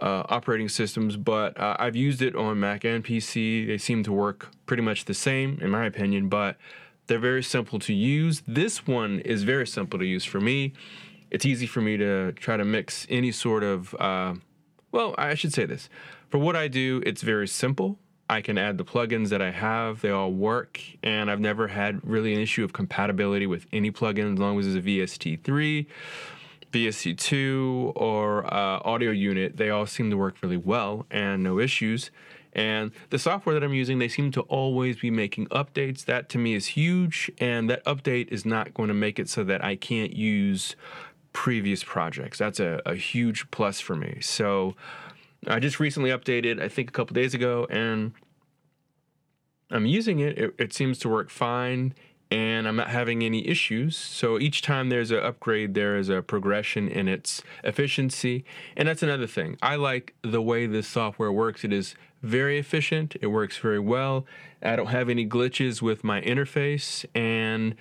uh, 0.00 0.24
operating 0.28 0.68
systems, 0.68 1.16
but 1.16 1.58
uh, 1.60 1.76
I've 1.78 1.96
used 1.96 2.22
it 2.22 2.34
on 2.34 2.58
Mac 2.58 2.84
and 2.84 3.04
PC. 3.04 3.66
They 3.66 3.78
seem 3.78 4.02
to 4.04 4.12
work 4.12 4.48
pretty 4.66 4.82
much 4.82 5.04
the 5.04 5.14
same, 5.14 5.58
in 5.60 5.70
my 5.70 5.84
opinion, 5.84 6.28
but 6.28 6.56
they're 7.06 7.18
very 7.18 7.42
simple 7.42 7.78
to 7.80 7.92
use. 7.92 8.42
This 8.46 8.86
one 8.86 9.20
is 9.20 9.42
very 9.42 9.66
simple 9.66 9.98
to 9.98 10.04
use 10.04 10.24
for 10.24 10.40
me. 10.40 10.72
It's 11.30 11.44
easy 11.44 11.66
for 11.66 11.80
me 11.80 11.96
to 11.96 12.32
try 12.32 12.56
to 12.56 12.64
mix 12.64 13.06
any 13.10 13.30
sort 13.30 13.62
of, 13.62 13.94
uh, 14.00 14.34
well, 14.90 15.14
I 15.18 15.34
should 15.34 15.52
say 15.52 15.66
this. 15.66 15.88
For 16.28 16.38
what 16.38 16.56
I 16.56 16.68
do, 16.68 17.02
it's 17.04 17.22
very 17.22 17.46
simple. 17.46 17.98
I 18.30 18.42
can 18.42 18.58
add 18.58 18.78
the 18.78 18.84
plugins 18.84 19.30
that 19.30 19.42
I 19.42 19.50
have. 19.50 20.02
They 20.02 20.10
all 20.10 20.30
work, 20.30 20.80
and 21.02 21.28
I've 21.28 21.40
never 21.40 21.66
had 21.66 22.00
really 22.06 22.32
an 22.32 22.40
issue 22.40 22.62
of 22.62 22.72
compatibility 22.72 23.44
with 23.44 23.66
any 23.72 23.90
plugin 23.90 24.34
as 24.34 24.38
long 24.38 24.56
as 24.60 24.68
it's 24.68 24.76
a 24.76 24.88
VST3, 24.88 25.84
VST2, 26.72 27.92
or 27.96 28.46
uh, 28.46 28.80
audio 28.84 29.10
unit. 29.10 29.56
They 29.56 29.70
all 29.70 29.84
seem 29.84 30.10
to 30.10 30.16
work 30.16 30.36
really 30.42 30.56
well 30.56 31.06
and 31.10 31.42
no 31.42 31.58
issues. 31.58 32.12
And 32.52 32.92
the 33.10 33.18
software 33.18 33.52
that 33.54 33.64
I'm 33.64 33.74
using, 33.74 33.98
they 33.98 34.08
seem 34.08 34.30
to 34.32 34.42
always 34.42 35.00
be 35.00 35.10
making 35.10 35.48
updates. 35.48 36.04
That 36.04 36.28
to 36.28 36.38
me 36.38 36.54
is 36.54 36.66
huge, 36.66 37.32
and 37.38 37.68
that 37.68 37.84
update 37.84 38.28
is 38.28 38.46
not 38.46 38.72
going 38.74 38.88
to 38.88 38.94
make 38.94 39.18
it 39.18 39.28
so 39.28 39.42
that 39.42 39.64
I 39.64 39.74
can't 39.74 40.12
use 40.12 40.76
previous 41.32 41.82
projects. 41.82 42.38
That's 42.38 42.60
a, 42.60 42.80
a 42.86 42.94
huge 42.94 43.50
plus 43.50 43.80
for 43.80 43.96
me. 43.96 44.18
So 44.20 44.76
I 45.46 45.58
just 45.58 45.80
recently 45.80 46.10
updated, 46.10 46.60
I 46.60 46.68
think 46.68 46.90
a 46.90 46.92
couple 46.92 47.14
days 47.14 47.34
ago, 47.34 47.66
and 47.70 48.12
I'm 49.70 49.86
using 49.86 50.20
it. 50.20 50.38
it. 50.38 50.54
It 50.58 50.72
seems 50.72 50.98
to 50.98 51.08
work 51.08 51.30
fine, 51.30 51.94
and 52.30 52.68
I'm 52.68 52.76
not 52.76 52.88
having 52.88 53.22
any 53.22 53.46
issues. 53.46 53.96
So 53.96 54.38
each 54.38 54.62
time 54.62 54.88
there's 54.88 55.10
an 55.10 55.20
upgrade, 55.20 55.74
there 55.74 55.96
is 55.96 56.08
a 56.08 56.22
progression 56.22 56.88
in 56.88 57.08
its 57.08 57.42
efficiency. 57.64 58.44
And 58.76 58.88
that's 58.88 59.02
another 59.02 59.26
thing. 59.26 59.56
I 59.62 59.76
like 59.76 60.14
the 60.22 60.42
way 60.42 60.66
this 60.66 60.86
software 60.86 61.32
works. 61.32 61.64
It 61.64 61.72
is 61.72 61.94
very 62.22 62.58
efficient, 62.58 63.16
it 63.20 63.28
works 63.28 63.56
very 63.56 63.78
well. 63.78 64.26
I 64.62 64.76
don't 64.76 64.88
have 64.88 65.08
any 65.08 65.26
glitches 65.26 65.80
with 65.80 66.04
my 66.04 66.20
interface, 66.20 67.06
and 67.14 67.74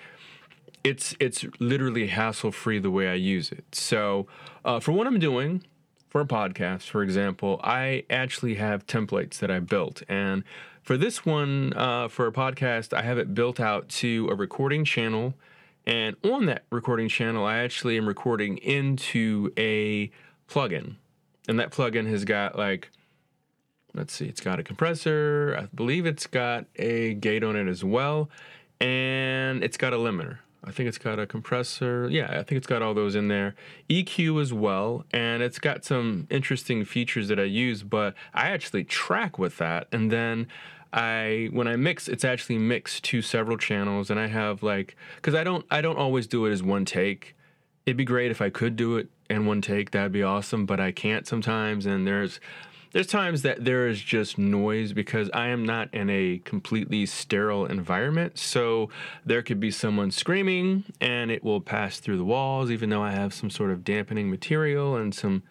it's 0.84 1.14
it's 1.20 1.46
literally 1.60 2.08
hassle 2.08 2.54
free 2.54 2.80
the 2.80 2.90
way 2.90 3.10
I 3.10 3.16
use 3.16 3.52
it. 3.52 3.66
So 3.74 4.28
uh, 4.64 4.80
for 4.80 4.94
what 4.94 5.08
I'm 5.08 5.20
doing, 5.20 5.64
for 6.10 6.22
a 6.22 6.26
podcast, 6.26 6.84
for 6.84 7.04
example, 7.04 7.62
I 7.64 8.04
actually 8.10 8.56
have 8.56 8.86
templates 8.88 9.38
that 9.40 9.52
I 9.52 9.60
built. 9.60 10.02
And 10.10 10.44
for 10.82 10.98
this 10.98 11.24
one, 11.26 11.72
uh, 11.76 12.08
for 12.08 12.26
a 12.26 12.32
podcast, 12.32 12.94
I 12.94 13.04
have 13.04 13.18
it 13.20 13.34
built 13.36 13.60
out 13.60 13.88
to 13.90 14.28
a 14.32 14.36
recording 14.36 14.84
channel. 14.84 15.36
And 15.86 16.16
on 16.24 16.48
that 16.48 16.64
recording 16.72 17.10
channel, 17.10 17.46
I 17.46 17.58
actually 17.60 17.96
am 17.96 18.08
recording 18.08 18.58
into 18.58 19.54
a 19.56 20.10
plugin. 20.50 20.96
And 21.48 21.60
that 21.60 21.72
plugin 21.72 22.08
has 22.10 22.26
got 22.26 22.58
like, 22.58 22.90
let's 23.94 24.14
see, 24.14 24.26
it's 24.26 24.42
got 24.42 24.60
a 24.60 24.64
compressor. 24.64 25.56
I 25.60 25.68
believe 25.76 26.06
it's 26.06 26.28
got 26.28 26.66
a 26.76 27.14
gate 27.16 27.44
on 27.44 27.56
it 27.56 27.68
as 27.68 27.84
well. 27.84 28.30
and 28.82 29.64
it's 29.64 29.78
got 29.78 29.94
a 29.94 29.98
limiter. 29.98 30.40
I 30.64 30.72
think 30.72 30.90
it's 30.90 30.98
got 30.98 31.20
a 31.20 31.26
compressor. 31.26 32.10
Yeah, 32.12 32.28
I 32.30 32.44
think 32.44 32.58
it's 32.58 32.68
got 32.68 32.82
all 32.82 32.94
those 32.94 33.16
in 33.16 33.30
there. 33.30 33.56
EQ 33.90 34.42
as 34.42 34.52
well, 34.52 35.06
and 35.12 35.42
it's 35.42 35.60
got 35.60 35.86
some 35.86 36.28
interesting 36.30 36.84
features 36.84 37.30
that 37.30 37.40
I 37.40 37.44
use, 37.44 37.84
but 37.84 38.14
I 38.34 38.50
actually 38.50 38.84
track 38.84 39.40
with 39.40 39.58
that. 39.58 39.88
And 39.92 40.12
then 40.12 40.48
I 40.92 41.50
when 41.52 41.68
I 41.68 41.76
mix, 41.76 42.08
it's 42.08 42.26
actually 42.26 42.58
mixed 42.58 43.04
to 43.06 43.22
several 43.22 43.58
channels 43.58 44.10
and 44.10 44.20
I 44.20 44.28
have 44.28 44.64
like 44.64 44.96
cuz 45.22 45.36
I 45.36 45.44
don't 45.44 45.66
I 45.70 45.82
don't 45.82 45.98
always 45.98 46.28
do 46.28 46.46
it 46.46 46.52
as 46.52 46.64
one 46.64 46.86
take. 46.86 47.36
It'd 47.86 47.98
be 47.98 48.06
great 48.06 48.32
if 48.32 48.42
I 48.42 48.50
could 48.50 48.76
do 48.76 48.98
it 48.98 49.10
in 49.30 49.46
one 49.46 49.62
take. 49.62 49.92
That'd 49.92 50.12
be 50.12 50.24
awesome, 50.24 50.66
but 50.66 50.80
I 50.80 50.92
can't 50.92 51.28
sometimes 51.28 51.86
and 51.86 52.08
there's 52.08 52.40
there's 52.92 53.08
times 53.08 53.44
that 53.44 53.66
there 53.66 53.88
is 53.88 54.02
just 54.02 54.38
noise 54.38 54.94
because 54.94 55.30
I 55.34 55.48
am 55.48 55.64
not 55.64 55.94
in 55.94 56.10
a 56.10 56.42
completely 56.44 57.06
sterile 57.06 57.66
environment. 57.66 58.38
So 58.38 58.90
there 59.26 59.44
could 59.44 59.60
be 59.60 59.72
someone 59.72 60.12
screaming 60.12 60.86
and 61.00 61.30
it 61.30 61.44
will 61.44 61.62
pass 61.62 62.00
through 62.00 62.18
the 62.18 62.26
walls, 62.26 62.72
even 62.72 62.90
though 62.90 63.04
I 63.04 63.12
have 63.12 63.34
some 63.34 63.50
sort 63.50 63.70
of 63.72 63.84
dampening 63.84 64.30
material 64.30 64.96
and 64.96 65.14
some 65.14 65.44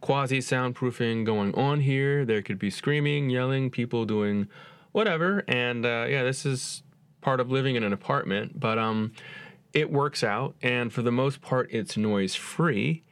quasi 0.00 0.38
soundproofing 0.38 1.26
going 1.26 1.54
on 1.54 1.80
here. 1.80 2.24
There 2.24 2.42
could 2.42 2.58
be 2.58 2.70
screaming, 2.70 3.28
yelling, 3.28 3.70
people 3.70 4.06
doing 4.06 4.48
whatever. 4.92 5.44
And 5.46 5.84
uh, 5.84 6.06
yeah, 6.08 6.22
this 6.22 6.46
is 6.46 6.82
part 7.20 7.40
of 7.40 7.50
living 7.50 7.76
in 7.76 7.82
an 7.82 7.92
apartment, 7.92 8.58
but 8.58 8.78
um, 8.78 9.12
it 9.74 9.90
works 9.90 10.24
out. 10.24 10.54
And 10.62 10.90
for 10.90 11.02
the 11.02 11.12
most 11.12 11.42
part, 11.42 11.68
it's 11.70 11.98
noise 11.98 12.34
free 12.34 13.02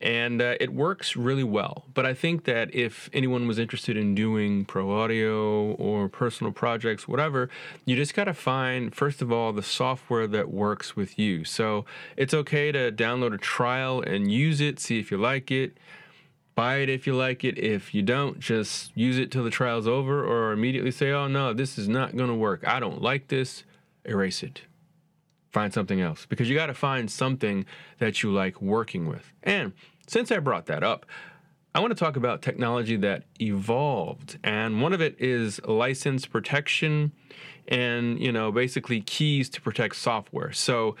and 0.00 0.40
uh, 0.40 0.54
it 0.58 0.72
works 0.72 1.14
really 1.14 1.44
well. 1.44 1.84
But 1.92 2.06
I 2.06 2.14
think 2.14 2.44
that 2.44 2.74
if 2.74 3.10
anyone 3.12 3.46
was 3.46 3.58
interested 3.58 3.96
in 3.96 4.14
doing 4.14 4.64
pro 4.64 4.90
audio 4.90 5.72
or 5.72 6.08
personal 6.08 6.52
projects, 6.52 7.06
whatever, 7.06 7.50
you 7.84 7.96
just 7.96 8.14
got 8.14 8.24
to 8.24 8.34
find, 8.34 8.94
first 8.94 9.20
of 9.20 9.30
all, 9.30 9.52
the 9.52 9.62
software 9.62 10.26
that 10.28 10.50
works 10.50 10.96
with 10.96 11.18
you. 11.18 11.44
So 11.44 11.84
it's 12.16 12.32
okay 12.32 12.72
to 12.72 12.90
download 12.90 13.34
a 13.34 13.38
trial 13.38 14.00
and 14.00 14.32
use 14.32 14.60
it, 14.60 14.80
see 14.80 14.98
if 14.98 15.10
you 15.10 15.18
like 15.18 15.50
it. 15.50 15.76
Buy 16.54 16.76
it 16.76 16.88
if 16.88 17.06
you 17.06 17.14
like 17.14 17.44
it. 17.44 17.58
If 17.58 17.94
you 17.94 18.02
don't, 18.02 18.38
just 18.40 18.96
use 18.96 19.18
it 19.18 19.30
till 19.30 19.44
the 19.44 19.50
trial's 19.50 19.86
over 19.86 20.24
or 20.24 20.52
immediately 20.52 20.90
say, 20.90 21.10
oh 21.10 21.28
no, 21.28 21.52
this 21.52 21.78
is 21.78 21.88
not 21.88 22.16
going 22.16 22.28
to 22.28 22.34
work. 22.34 22.66
I 22.66 22.80
don't 22.80 23.02
like 23.02 23.28
this. 23.28 23.64
Erase 24.04 24.42
it 24.42 24.62
find 25.50 25.72
something 25.72 26.00
else 26.00 26.26
because 26.26 26.48
you 26.48 26.54
got 26.54 26.66
to 26.66 26.74
find 26.74 27.10
something 27.10 27.66
that 27.98 28.22
you 28.22 28.32
like 28.32 28.60
working 28.62 29.06
with. 29.06 29.32
And 29.42 29.72
since 30.06 30.30
I 30.32 30.38
brought 30.38 30.66
that 30.66 30.82
up, 30.82 31.06
I 31.74 31.80
want 31.80 31.92
to 31.92 32.04
talk 32.04 32.16
about 32.16 32.42
technology 32.42 32.96
that 32.96 33.24
evolved, 33.40 34.38
and 34.42 34.82
one 34.82 34.92
of 34.92 35.00
it 35.00 35.14
is 35.20 35.60
license 35.64 36.26
protection 36.26 37.12
and, 37.68 38.18
you 38.18 38.32
know, 38.32 38.50
basically 38.50 39.00
keys 39.02 39.48
to 39.50 39.60
protect 39.60 39.94
software. 39.94 40.50
So, 40.50 40.96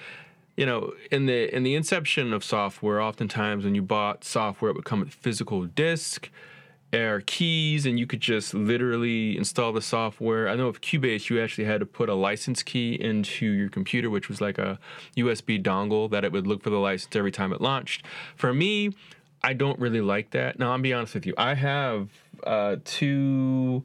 you 0.56 0.64
know, 0.66 0.92
in 1.10 1.26
the 1.26 1.52
in 1.54 1.64
the 1.64 1.74
inception 1.74 2.32
of 2.32 2.44
software, 2.44 3.00
oftentimes 3.00 3.64
when 3.64 3.74
you 3.74 3.82
bought 3.82 4.22
software, 4.22 4.70
it 4.70 4.76
would 4.76 4.84
come 4.84 5.00
with 5.00 5.12
physical 5.12 5.64
disk 5.64 6.30
are 6.92 7.20
keys 7.20 7.86
and 7.86 7.98
you 7.98 8.06
could 8.06 8.20
just 8.20 8.52
literally 8.52 9.36
install 9.36 9.72
the 9.72 9.82
software. 9.82 10.48
I 10.48 10.56
know 10.56 10.66
with 10.66 10.80
Cubase 10.80 11.28
you 11.28 11.40
actually 11.40 11.64
had 11.64 11.80
to 11.80 11.86
put 11.86 12.08
a 12.08 12.14
license 12.14 12.62
key 12.62 12.94
into 13.00 13.46
your 13.46 13.68
computer, 13.68 14.10
which 14.10 14.28
was 14.28 14.40
like 14.40 14.58
a 14.58 14.78
USB 15.16 15.62
dongle 15.62 16.10
that 16.10 16.24
it 16.24 16.32
would 16.32 16.46
look 16.46 16.62
for 16.62 16.70
the 16.70 16.78
license 16.78 17.14
every 17.14 17.32
time 17.32 17.52
it 17.52 17.60
launched. 17.60 18.04
For 18.36 18.52
me, 18.52 18.90
I 19.42 19.52
don't 19.52 19.78
really 19.78 20.00
like 20.00 20.30
that. 20.32 20.58
Now, 20.58 20.72
I'll 20.72 20.78
be 20.78 20.92
honest 20.92 21.14
with 21.14 21.26
you. 21.26 21.34
I 21.38 21.54
have 21.54 22.10
uh, 22.44 22.76
two 22.84 23.84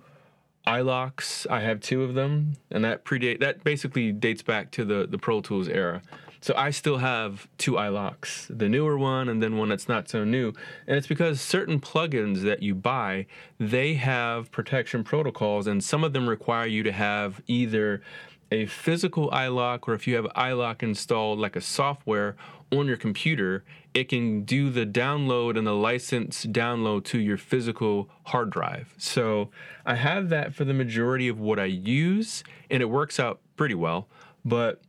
iLoks. 0.68 1.48
I 1.50 1.62
have 1.62 1.80
two 1.80 2.04
of 2.04 2.14
them, 2.14 2.54
and 2.72 2.84
that 2.84 3.06
predate 3.06 3.40
that 3.40 3.64
basically 3.64 4.12
dates 4.12 4.42
back 4.42 4.72
to 4.72 4.84
the 4.84 5.08
the 5.08 5.18
Pro 5.18 5.42
Tools 5.42 5.68
era. 5.68 6.02
So 6.46 6.54
I 6.56 6.70
still 6.70 6.98
have 6.98 7.48
two 7.58 7.72
iLoks, 7.72 8.56
the 8.56 8.70
newer 8.70 9.00
one 9.00 9.30
and 9.30 9.42
then 9.42 9.58
one 9.58 9.70
that's 9.70 9.90
not 9.90 10.08
so 10.08 10.24
new. 10.24 10.54
And 10.86 10.96
it's 10.96 11.08
because 11.08 11.42
certain 11.42 11.80
plugins 11.80 12.44
that 12.44 12.62
you 12.62 12.76
buy, 12.76 13.26
they 13.60 13.96
have 13.96 14.52
protection 14.52 15.04
protocols 15.04 15.66
and 15.66 15.84
some 15.84 16.04
of 16.04 16.14
them 16.14 16.30
require 16.30 16.68
you 16.68 16.84
to 16.84 16.92
have 16.92 17.42
either 17.48 18.04
a 18.52 18.68
physical 18.68 19.32
iLok 19.32 19.88
or 19.88 19.96
if 19.96 20.06
you 20.06 20.18
have 20.18 20.26
iLok 20.36 20.84
installed 20.84 21.40
like 21.40 21.56
a 21.56 21.62
software 21.62 22.36
on 22.72 22.86
your 22.86 22.98
computer, 22.98 23.64
it 23.96 24.08
can 24.08 24.44
do 24.44 24.70
the 24.70 24.86
download 24.86 25.58
and 25.58 25.66
the 25.66 25.74
license 25.74 26.46
download 26.46 27.06
to 27.06 27.18
your 27.18 27.38
physical 27.38 28.08
hard 28.26 28.52
drive. 28.52 28.94
So 29.00 29.50
I 29.84 29.96
have 29.96 30.30
that 30.30 30.54
for 30.54 30.64
the 30.64 30.76
majority 30.76 31.28
of 31.28 31.40
what 31.40 31.58
I 31.58 31.66
use 31.66 32.44
and 32.70 32.84
it 32.84 32.86
works 32.92 33.20
out 33.20 33.40
pretty 33.56 33.74
well. 33.74 34.08
But 34.48 34.80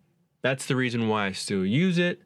that's 0.47 0.67
the 0.67 0.77
reason 0.77 1.09
why 1.09 1.27
I 1.27 1.33
still 1.33 1.67
use 1.67 1.99
it. 1.99 2.23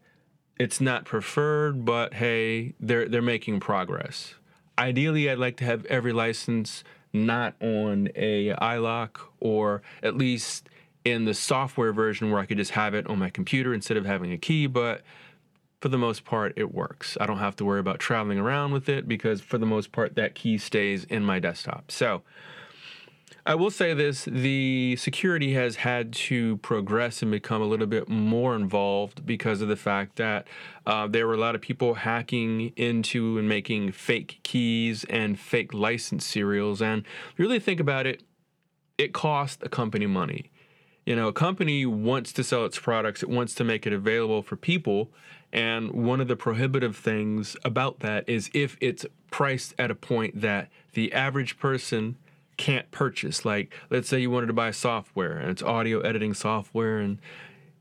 It's 0.59 0.79
not 0.79 1.07
preferred, 1.07 1.87
but 1.87 2.13
hey, 2.13 2.75
they're 2.79 3.09
they're 3.09 3.23
making 3.23 3.61
progress. 3.61 4.35
Ideally, 4.79 5.31
I'd 5.31 5.39
like 5.39 5.57
to 5.59 5.65
have 5.65 5.87
every 5.87 6.13
license 6.13 6.85
not 7.15 7.55
on 7.63 8.11
a 8.15 8.51
iLok 8.55 9.17
or 9.41 9.81
at 10.03 10.19
least 10.19 10.69
in 11.03 11.25
the 11.25 11.33
software 11.33 11.95
version 11.95 12.31
where 12.31 12.41
I 12.41 12.45
could 12.45 12.59
just 12.59 12.73
have 12.73 12.93
it 12.93 13.07
on 13.07 13.19
my 13.19 13.31
computer 13.31 13.73
instead 13.73 13.97
of 13.97 14.05
having 14.05 14.33
a 14.33 14.39
key, 14.39 14.67
but 14.67 15.01
for 15.81 15.89
the 15.89 15.97
most 15.97 16.27
part, 16.27 16.53
it 16.57 16.75
works. 16.75 17.17
I 17.19 17.25
don't 17.25 17.39
have 17.39 17.57
to 17.57 17.65
worry 17.65 17.81
about 17.81 18.01
traveling 18.01 18.39
around 18.39 18.73
with 18.73 18.91
it 18.91 19.09
because, 19.09 19.41
for 19.41 19.57
the 19.57 19.65
most 19.65 19.93
part, 19.93 20.15
that 20.17 20.35
key 20.35 20.59
stays 20.59 21.05
in 21.05 21.25
my 21.25 21.39
desktop. 21.39 21.91
So, 21.91 22.21
I 23.47 23.55
will 23.55 23.71
say 23.71 23.95
this 23.95 24.27
the 24.27 24.97
security 24.97 25.55
has 25.55 25.77
had 25.77 26.13
to 26.13 26.59
progress 26.59 27.23
and 27.23 27.31
become 27.31 27.63
a 27.63 27.65
little 27.65 27.87
bit 27.87 28.09
more 28.09 28.55
involved 28.55 29.25
because 29.25 29.61
of 29.61 29.69
the 29.69 29.77
fact 29.77 30.17
that 30.17 30.47
uh, 30.87 31.07
there 31.07 31.27
were 31.27 31.35
a 31.35 31.39
lot 31.39 31.55
of 31.55 31.61
people 31.61 31.95
hacking 31.95 32.73
into 32.77 33.39
and 33.39 33.49
making 33.49 33.93
fake 33.93 34.41
keys 34.43 35.05
and 35.05 35.39
fake 35.39 35.73
license 35.73 36.27
serials. 36.27 36.83
And 36.83 37.05
really 37.39 37.59
think 37.59 37.81
about 37.81 38.07
it, 38.07 38.23
it 38.99 39.15
cost 39.15 39.63
a 39.63 39.69
company 39.69 40.07
money. 40.07 40.51
You 41.07 41.17
know, 41.17 41.29
a 41.29 41.33
company 41.33 41.87
wants 41.87 42.33
to 42.35 42.45
sell 42.45 42.67
its 42.67 42.79
products, 42.79 43.23
it 43.23 43.31
wants 43.31 43.55
to 43.57 43.65
make 43.65 43.87
it 43.87 43.93
available 43.93 44.43
for 44.43 44.57
people. 44.57 45.11
And 45.53 45.91
one 45.91 46.21
of 46.21 46.29
the 46.29 46.37
prohibitive 46.37 46.97
things 46.97 47.57
about 47.65 48.01
that 48.01 48.29
is 48.29 48.51
if 48.55 48.77
it's 48.81 49.07
priced 49.31 49.75
at 49.79 49.91
a 49.91 49.95
point 49.95 50.41
that 50.41 50.69
the 50.93 51.13
average 51.13 51.59
person 51.59 52.17
can't 52.61 52.91
purchase. 52.91 53.47
Like, 53.47 53.75
let's 53.89 54.07
say 54.07 54.21
you 54.21 54.31
wanted 54.31 54.49
to 54.49 54.53
buy 54.53 54.71
software 54.71 55.39
and 55.39 55.51
it's 55.51 55.63
audio 55.63 56.01
editing 56.01 56.35
software 56.35 56.99
and 56.99 57.19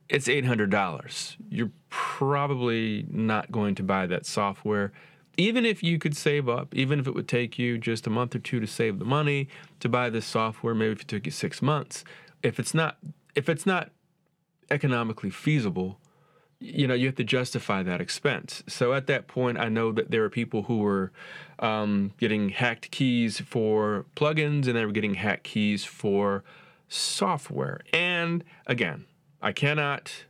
it's 0.07 0.29
$800. 0.29 1.35
You're 1.49 1.71
probably 1.89 3.05
not 3.09 3.51
going 3.51 3.75
to 3.75 3.83
buy 3.83 4.07
that 4.07 4.25
software. 4.25 4.93
Even 5.35 5.65
if 5.65 5.83
you 5.83 5.99
could 5.99 6.15
save 6.15 6.47
up, 6.47 6.73
even 6.73 6.97
if 6.97 7.07
it 7.07 7.13
would 7.13 7.27
take 7.27 7.59
you 7.59 7.77
just 7.77 8.07
a 8.07 8.09
month 8.09 8.33
or 8.35 8.39
two 8.39 8.61
to 8.61 8.67
save 8.67 8.99
the 8.99 9.05
money 9.05 9.49
to 9.81 9.89
buy 9.89 10.09
this 10.09 10.25
software, 10.25 10.73
maybe 10.73 10.93
if 10.93 11.01
it 11.01 11.09
took 11.09 11.25
you 11.25 11.31
six 11.31 11.61
months, 11.61 12.05
if 12.41 12.57
it's 12.57 12.73
not 12.73 12.97
if 13.35 13.49
it's 13.49 13.65
not 13.65 13.91
economically 14.71 15.29
feasible, 15.29 15.99
you 16.59 16.87
know, 16.87 16.93
you 16.93 17.05
have 17.05 17.15
to 17.15 17.23
justify 17.23 17.83
that 17.83 18.01
expense. 18.01 18.63
So 18.67 18.93
at 18.93 19.07
that 19.07 19.27
point, 19.27 19.57
I 19.57 19.69
know 19.69 19.91
that 19.93 20.11
there 20.11 20.23
are 20.25 20.29
people 20.29 20.63
who 20.63 20.79
were 20.79 21.11
um, 21.59 22.11
getting 22.17 22.49
hacked 22.49 22.91
keys 22.91 23.39
for 23.39 24.05
plugins 24.15 24.67
and 24.67 24.75
they 24.75 24.85
were 24.85 24.91
getting 24.91 25.15
hacked 25.15 25.45
keys 25.45 25.85
for 25.85 26.43
software. 26.89 27.79
And 27.93 28.43
again, 28.67 29.05
I 29.41 29.51
cannot. 29.53 30.25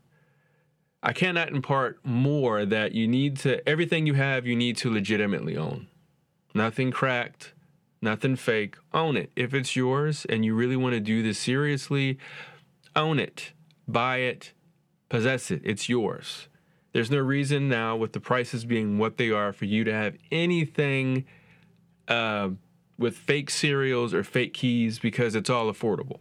I 1.01 1.13
cannot 1.13 1.47
impart 1.49 1.99
more 2.03 2.65
that 2.65 2.91
you 2.91 3.07
need 3.07 3.37
to 3.37 3.67
everything 3.67 4.05
you 4.05 4.15
have 4.15 4.45
you 4.45 4.55
need 4.55 4.75
to 4.77 4.91
legitimately 4.91 5.55
own. 5.55 5.87
Nothing 6.53 6.91
cracked, 6.91 7.53
nothing 8.01 8.35
fake. 8.35 8.75
Own 8.93 9.15
it. 9.15 9.31
If 9.33 9.53
it's 9.53 9.77
yours 9.77 10.25
and 10.27 10.43
you 10.43 10.53
really 10.53 10.75
want 10.75 10.95
to 10.95 10.99
do 10.99 11.23
this 11.23 11.39
seriously, 11.39 12.19
own 12.97 13.17
it. 13.17 13.53
Buy 13.87 14.17
it 14.17 14.51
possess 15.09 15.51
it. 15.51 15.61
It's 15.63 15.89
yours. 15.89 16.47
There's 16.93 17.11
no 17.11 17.19
reason 17.19 17.67
now, 17.69 17.95
with 17.95 18.13
the 18.13 18.19
prices 18.19 18.65
being 18.65 18.97
what 18.97 19.17
they 19.17 19.29
are, 19.29 19.53
for 19.53 19.65
you 19.65 19.83
to 19.83 19.93
have 19.93 20.15
anything 20.31 21.25
uh, 22.07 22.49
with 22.97 23.15
fake 23.15 23.49
serials 23.49 24.13
or 24.13 24.23
fake 24.23 24.53
keys 24.53 24.97
because 24.99 25.35
it's 25.35 25.49
all 25.49 25.71
affordable. 25.71 26.19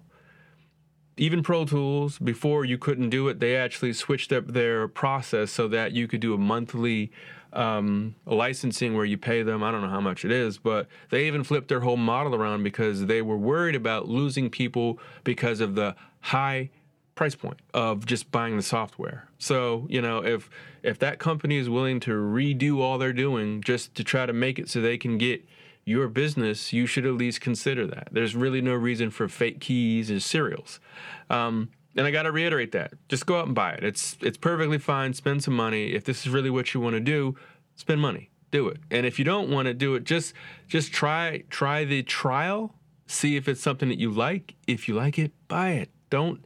Even 1.16 1.42
Pro 1.42 1.64
Tools, 1.64 2.18
before 2.18 2.64
you 2.64 2.78
couldn't 2.78 3.10
do 3.10 3.28
it, 3.28 3.40
they 3.40 3.56
actually 3.56 3.92
switched 3.92 4.30
up 4.30 4.48
their 4.48 4.86
process 4.86 5.50
so 5.50 5.66
that 5.68 5.92
you 5.92 6.06
could 6.06 6.20
do 6.20 6.32
a 6.32 6.38
monthly 6.38 7.10
um, 7.52 8.14
licensing 8.24 8.94
where 8.94 9.04
you 9.04 9.18
pay 9.18 9.42
them. 9.42 9.62
I 9.64 9.72
don't 9.72 9.80
know 9.80 9.88
how 9.88 10.00
much 10.00 10.24
it 10.24 10.30
is, 10.30 10.58
but 10.58 10.86
they 11.10 11.26
even 11.26 11.42
flipped 11.42 11.68
their 11.68 11.80
whole 11.80 11.96
model 11.96 12.34
around 12.34 12.62
because 12.62 13.06
they 13.06 13.22
were 13.22 13.38
worried 13.38 13.74
about 13.74 14.08
losing 14.08 14.48
people 14.50 15.00
because 15.24 15.60
of 15.60 15.74
the 15.74 15.96
high 16.20 16.70
price 17.18 17.36
point 17.44 17.60
of 17.74 18.06
just 18.12 18.24
buying 18.30 18.56
the 18.56 18.62
software. 18.62 19.20
So, 19.38 19.86
you 19.94 20.00
know, 20.06 20.18
if 20.34 20.48
if 20.82 20.96
that 20.98 21.18
company 21.18 21.56
is 21.62 21.68
willing 21.68 22.00
to 22.00 22.12
redo 22.12 22.72
all 22.82 22.96
they're 22.98 23.20
doing 23.26 23.62
just 23.70 23.84
to 23.96 24.02
try 24.12 24.24
to 24.26 24.32
make 24.32 24.56
it 24.60 24.66
so 24.70 24.80
they 24.80 24.98
can 24.98 25.18
get 25.18 25.38
your 25.84 26.06
business, 26.08 26.72
you 26.72 26.86
should 26.86 27.06
at 27.06 27.14
least 27.14 27.40
consider 27.40 27.84
that. 27.94 28.06
There's 28.12 28.34
really 28.36 28.60
no 28.60 28.74
reason 28.88 29.10
for 29.10 29.26
fake 29.28 29.58
keys 29.60 30.10
and 30.10 30.22
serials. 30.22 30.80
Um, 31.28 31.54
And 31.96 32.06
I 32.06 32.10
got 32.12 32.24
to 32.24 32.32
reiterate 32.32 32.72
that. 32.72 32.90
Just 33.08 33.24
go 33.26 33.34
out 33.40 33.46
and 33.46 33.54
buy 33.54 33.72
it. 33.76 33.82
It's 33.90 34.04
it's 34.28 34.38
perfectly 34.38 34.78
fine. 34.78 35.10
Spend 35.14 35.42
some 35.42 35.56
money. 35.56 35.84
If 35.98 36.02
this 36.04 36.18
is 36.24 36.28
really 36.36 36.50
what 36.50 36.66
you 36.72 36.80
want 36.84 36.94
to 36.94 37.00
do, 37.16 37.34
spend 37.74 38.00
money. 38.00 38.24
Do 38.50 38.68
it. 38.72 38.78
And 38.94 39.04
if 39.06 39.18
you 39.18 39.24
don't 39.24 39.48
want 39.54 39.66
to 39.66 39.74
do 39.74 39.96
it, 39.96 40.02
just 40.14 40.28
just 40.74 40.92
try 40.92 41.42
try 41.50 41.84
the 41.84 42.02
trial. 42.04 42.60
See 43.06 43.36
if 43.40 43.48
it's 43.48 43.62
something 43.68 43.88
that 43.92 43.98
you 43.98 44.10
like. 44.26 44.44
If 44.66 44.80
you 44.86 44.94
like 45.04 45.16
it, 45.24 45.32
buy 45.48 45.70
it. 45.82 45.90
Don't 46.10 46.38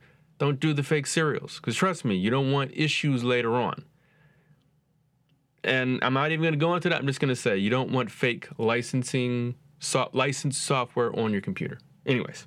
don't 0.42 0.58
do 0.58 0.72
the 0.72 0.82
fake 0.82 1.06
serials 1.06 1.60
because 1.60 1.76
trust 1.76 2.04
me, 2.04 2.16
you 2.16 2.28
don't 2.28 2.50
want 2.50 2.72
issues 2.74 3.22
later 3.22 3.54
on. 3.54 3.84
And 5.62 6.02
I'm 6.02 6.14
not 6.14 6.32
even 6.32 6.42
going 6.42 6.54
to 6.54 6.58
go 6.58 6.74
into 6.74 6.88
that. 6.88 6.98
I'm 6.98 7.06
just 7.06 7.20
going 7.20 7.28
to 7.28 7.36
say 7.36 7.58
you 7.58 7.70
don't 7.70 7.92
want 7.92 8.10
fake 8.10 8.48
licensing 8.58 9.54
so, 9.78 10.10
licensed 10.12 10.60
software 10.60 11.16
on 11.16 11.30
your 11.30 11.42
computer. 11.42 11.78
Anyways. 12.04 12.44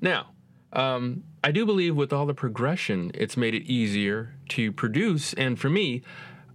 Now, 0.00 0.30
um, 0.72 1.22
I 1.44 1.52
do 1.52 1.64
believe 1.64 1.94
with 1.94 2.12
all 2.12 2.26
the 2.26 2.34
progression, 2.34 3.12
it's 3.14 3.36
made 3.36 3.54
it 3.54 3.62
easier 3.62 4.34
to 4.48 4.72
produce. 4.72 5.34
And 5.34 5.56
for 5.56 5.70
me, 5.70 6.02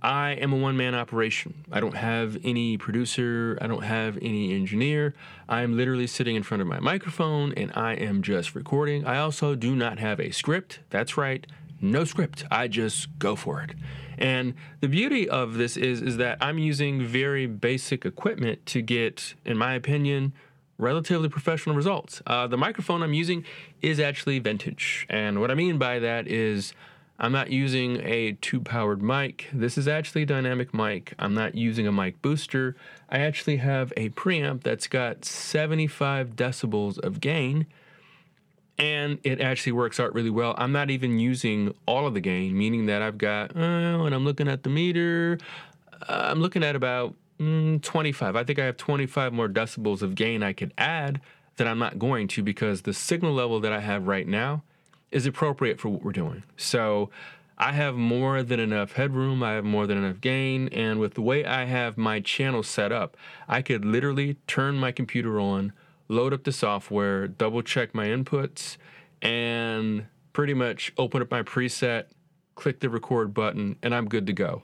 I 0.01 0.31
am 0.31 0.51
a 0.51 0.57
one 0.57 0.77
man 0.77 0.95
operation. 0.95 1.65
I 1.71 1.79
don't 1.79 1.95
have 1.95 2.37
any 2.43 2.77
producer, 2.77 3.57
I 3.61 3.67
don't 3.67 3.83
have 3.83 4.17
any 4.21 4.53
engineer. 4.53 5.13
I 5.47 5.61
am 5.61 5.77
literally 5.77 6.07
sitting 6.07 6.35
in 6.35 6.43
front 6.43 6.61
of 6.61 6.67
my 6.67 6.79
microphone 6.79 7.53
and 7.53 7.71
I 7.75 7.93
am 7.93 8.23
just 8.23 8.55
recording. 8.55 9.05
I 9.05 9.19
also 9.19 9.53
do 9.53 9.75
not 9.75 9.99
have 9.99 10.19
a 10.19 10.31
script. 10.31 10.79
That's 10.89 11.17
right, 11.17 11.45
no 11.79 12.03
script. 12.03 12.45
I 12.49 12.67
just 12.67 13.19
go 13.19 13.35
for 13.35 13.61
it. 13.61 13.75
And 14.17 14.55
the 14.79 14.87
beauty 14.87 15.29
of 15.29 15.55
this 15.55 15.77
is 15.77 16.01
is 16.01 16.17
that 16.17 16.37
I'm 16.41 16.57
using 16.57 17.05
very 17.05 17.45
basic 17.45 18.05
equipment 18.05 18.65
to 18.67 18.81
get, 18.81 19.35
in 19.45 19.57
my 19.57 19.73
opinion, 19.75 20.33
relatively 20.77 21.29
professional 21.29 21.75
results. 21.75 22.21
Uh, 22.25 22.47
the 22.47 22.57
microphone 22.57 23.03
I'm 23.03 23.13
using 23.13 23.45
is 23.81 23.99
actually 23.99 24.39
vintage. 24.39 25.05
And 25.09 25.39
what 25.39 25.51
I 25.51 25.53
mean 25.53 25.77
by 25.77 25.99
that 25.99 26.27
is 26.27 26.73
I'm 27.23 27.31
not 27.31 27.51
using 27.51 28.01
a 28.03 28.31
tube 28.31 28.65
powered 28.65 29.03
mic. 29.03 29.47
This 29.53 29.77
is 29.77 29.87
actually 29.87 30.23
a 30.23 30.25
dynamic 30.25 30.73
mic. 30.73 31.13
I'm 31.19 31.35
not 31.35 31.53
using 31.53 31.85
a 31.85 31.91
mic 31.91 32.19
booster. 32.23 32.75
I 33.09 33.19
actually 33.19 33.57
have 33.57 33.93
a 33.95 34.09
preamp 34.09 34.63
that's 34.63 34.87
got 34.87 35.23
75 35.23 36.35
decibels 36.35 36.97
of 36.97 37.21
gain 37.21 37.67
and 38.79 39.19
it 39.23 39.39
actually 39.39 39.73
works 39.73 39.99
out 39.99 40.15
really 40.15 40.31
well. 40.31 40.55
I'm 40.57 40.71
not 40.71 40.89
even 40.89 41.19
using 41.19 41.75
all 41.85 42.07
of 42.07 42.15
the 42.15 42.21
gain, 42.21 42.57
meaning 42.57 42.87
that 42.87 43.03
I've 43.03 43.19
got, 43.19 43.55
uh, 43.55 43.99
when 43.99 44.13
I'm 44.13 44.25
looking 44.25 44.47
at 44.47 44.63
the 44.63 44.69
meter, 44.69 45.37
uh, 46.09 46.29
I'm 46.31 46.41
looking 46.41 46.63
at 46.63 46.75
about 46.75 47.13
mm, 47.39 47.79
25. 47.83 48.35
I 48.35 48.43
think 48.43 48.57
I 48.57 48.65
have 48.65 48.77
25 48.77 49.31
more 49.31 49.47
decibels 49.47 50.01
of 50.01 50.15
gain 50.15 50.41
I 50.41 50.53
could 50.53 50.73
add 50.75 51.21
that 51.57 51.67
I'm 51.67 51.77
not 51.77 51.99
going 51.99 52.27
to 52.29 52.41
because 52.41 52.81
the 52.81 52.93
signal 52.93 53.33
level 53.33 53.59
that 53.59 53.71
I 53.71 53.81
have 53.81 54.07
right 54.07 54.27
now 54.27 54.63
is 55.11 55.25
appropriate 55.25 55.79
for 55.79 55.89
what 55.89 56.03
we're 56.03 56.11
doing. 56.11 56.43
So 56.57 57.09
I 57.57 57.73
have 57.73 57.95
more 57.95 58.43
than 58.43 58.59
enough 58.59 58.93
headroom, 58.93 59.43
I 59.43 59.53
have 59.53 59.65
more 59.65 59.85
than 59.85 59.97
enough 59.97 60.21
gain, 60.21 60.67
and 60.69 60.99
with 60.99 61.13
the 61.13 61.21
way 61.21 61.45
I 61.45 61.65
have 61.65 61.97
my 61.97 62.19
channel 62.19 62.63
set 62.63 62.91
up, 62.91 63.17
I 63.47 63.61
could 63.61 63.85
literally 63.85 64.37
turn 64.47 64.75
my 64.75 64.91
computer 64.91 65.39
on, 65.39 65.73
load 66.07 66.33
up 66.33 66.43
the 66.43 66.51
software, 66.51 67.27
double 67.27 67.61
check 67.61 67.93
my 67.93 68.07
inputs, 68.07 68.77
and 69.21 70.05
pretty 70.33 70.53
much 70.53 70.93
open 70.97 71.21
up 71.21 71.29
my 71.29 71.43
preset, 71.43 72.05
click 72.55 72.79
the 72.79 72.89
record 72.89 73.33
button, 73.33 73.75
and 73.83 73.93
I'm 73.93 74.07
good 74.07 74.25
to 74.27 74.33
go 74.33 74.63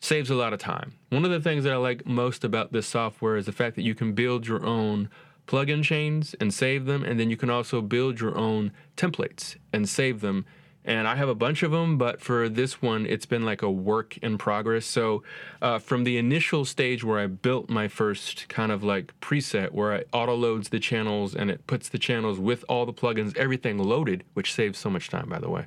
saves 0.00 0.30
a 0.30 0.34
lot 0.34 0.52
of 0.52 0.58
time. 0.58 0.94
One 1.10 1.24
of 1.24 1.30
the 1.30 1.40
things 1.40 1.64
that 1.64 1.72
I 1.72 1.76
like 1.76 2.06
most 2.06 2.44
about 2.44 2.72
this 2.72 2.86
software 2.86 3.36
is 3.36 3.46
the 3.46 3.52
fact 3.52 3.76
that 3.76 3.82
you 3.82 3.94
can 3.94 4.12
build 4.12 4.46
your 4.46 4.64
own 4.64 5.10
plugin 5.48 5.82
chains 5.82 6.36
and 6.38 6.54
save 6.54 6.84
them, 6.84 7.02
and 7.02 7.18
then 7.18 7.30
you 7.30 7.36
can 7.36 7.50
also 7.50 7.80
build 7.80 8.20
your 8.20 8.36
own 8.38 8.70
templates 8.96 9.56
and 9.72 9.88
save 9.88 10.20
them. 10.20 10.44
And 10.84 11.08
I 11.08 11.16
have 11.16 11.28
a 11.28 11.34
bunch 11.34 11.62
of 11.62 11.70
them, 11.70 11.98
but 11.98 12.20
for 12.20 12.48
this 12.48 12.80
one, 12.80 13.04
it's 13.04 13.26
been 13.26 13.44
like 13.44 13.62
a 13.62 13.70
work 13.70 14.16
in 14.18 14.38
progress. 14.38 14.86
So, 14.86 15.22
uh, 15.60 15.78
from 15.80 16.04
the 16.04 16.16
initial 16.16 16.64
stage 16.64 17.02
where 17.02 17.18
I 17.18 17.26
built 17.26 17.68
my 17.68 17.88
first 17.88 18.48
kind 18.48 18.70
of 18.70 18.82
like 18.84 19.12
preset, 19.20 19.72
where 19.72 19.92
I 19.92 20.04
auto 20.12 20.34
loads 20.34 20.68
the 20.68 20.78
channels 20.78 21.34
and 21.34 21.50
it 21.50 21.66
puts 21.66 21.88
the 21.88 21.98
channels 21.98 22.38
with 22.38 22.64
all 22.68 22.86
the 22.86 22.92
plugins, 22.92 23.36
everything 23.36 23.78
loaded, 23.78 24.24
which 24.34 24.54
saves 24.54 24.78
so 24.78 24.88
much 24.88 25.10
time, 25.10 25.28
by 25.28 25.40
the 25.40 25.50
way. 25.50 25.66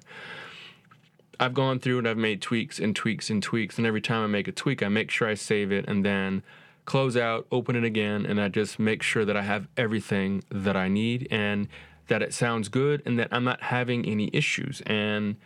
I've 1.39 1.53
gone 1.53 1.79
through 1.79 1.99
and 1.99 2.08
I've 2.08 2.17
made 2.17 2.41
tweaks 2.41 2.79
and 2.79 2.95
tweaks 2.95 3.29
and 3.29 3.43
tweaks, 3.43 3.77
and 3.77 3.86
every 3.86 4.01
time 4.01 4.23
I 4.23 4.27
make 4.27 4.47
a 4.47 4.51
tweak, 4.51 4.82
I 4.82 4.88
make 4.88 5.12
sure 5.12 5.27
I 5.27 5.34
save 5.34 5.71
it 5.71 5.86
and 5.88 6.06
then 6.06 6.43
close 6.86 7.15
out, 7.15 7.48
open 7.52 7.76
it 7.76 7.84
again, 7.84 8.26
and 8.26 8.41
I 8.41 8.48
just 8.48 8.80
make 8.80 9.04
sure 9.04 9.26
that 9.26 9.38
I 9.38 9.41
have 9.44 9.67
everything 9.78 10.44
that 10.50 10.76
I 10.76 10.88
need 10.88 11.28
and 11.32 11.67
that 12.08 12.22
it 12.22 12.34
sounds 12.34 12.70
good 12.70 13.02
and 13.06 13.17
that 13.20 13.30
I'm 13.32 13.44
not 13.44 13.62
having 13.62 14.06
any 14.06 14.30
issues. 14.34 14.82
And 14.86 15.38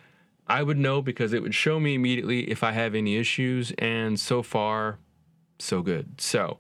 I 0.48 0.64
would 0.64 0.78
know 0.78 1.02
because 1.02 1.34
it 1.34 1.42
would 1.42 1.56
show 1.56 1.80
me 1.80 1.96
immediately 1.96 2.50
if 2.50 2.64
I 2.64 2.72
have 2.72 2.96
any 2.96 3.18
issues, 3.18 3.72
and 3.78 4.20
so 4.20 4.44
far, 4.44 5.00
so 5.60 5.82
good. 5.82 6.22
So, 6.22 6.58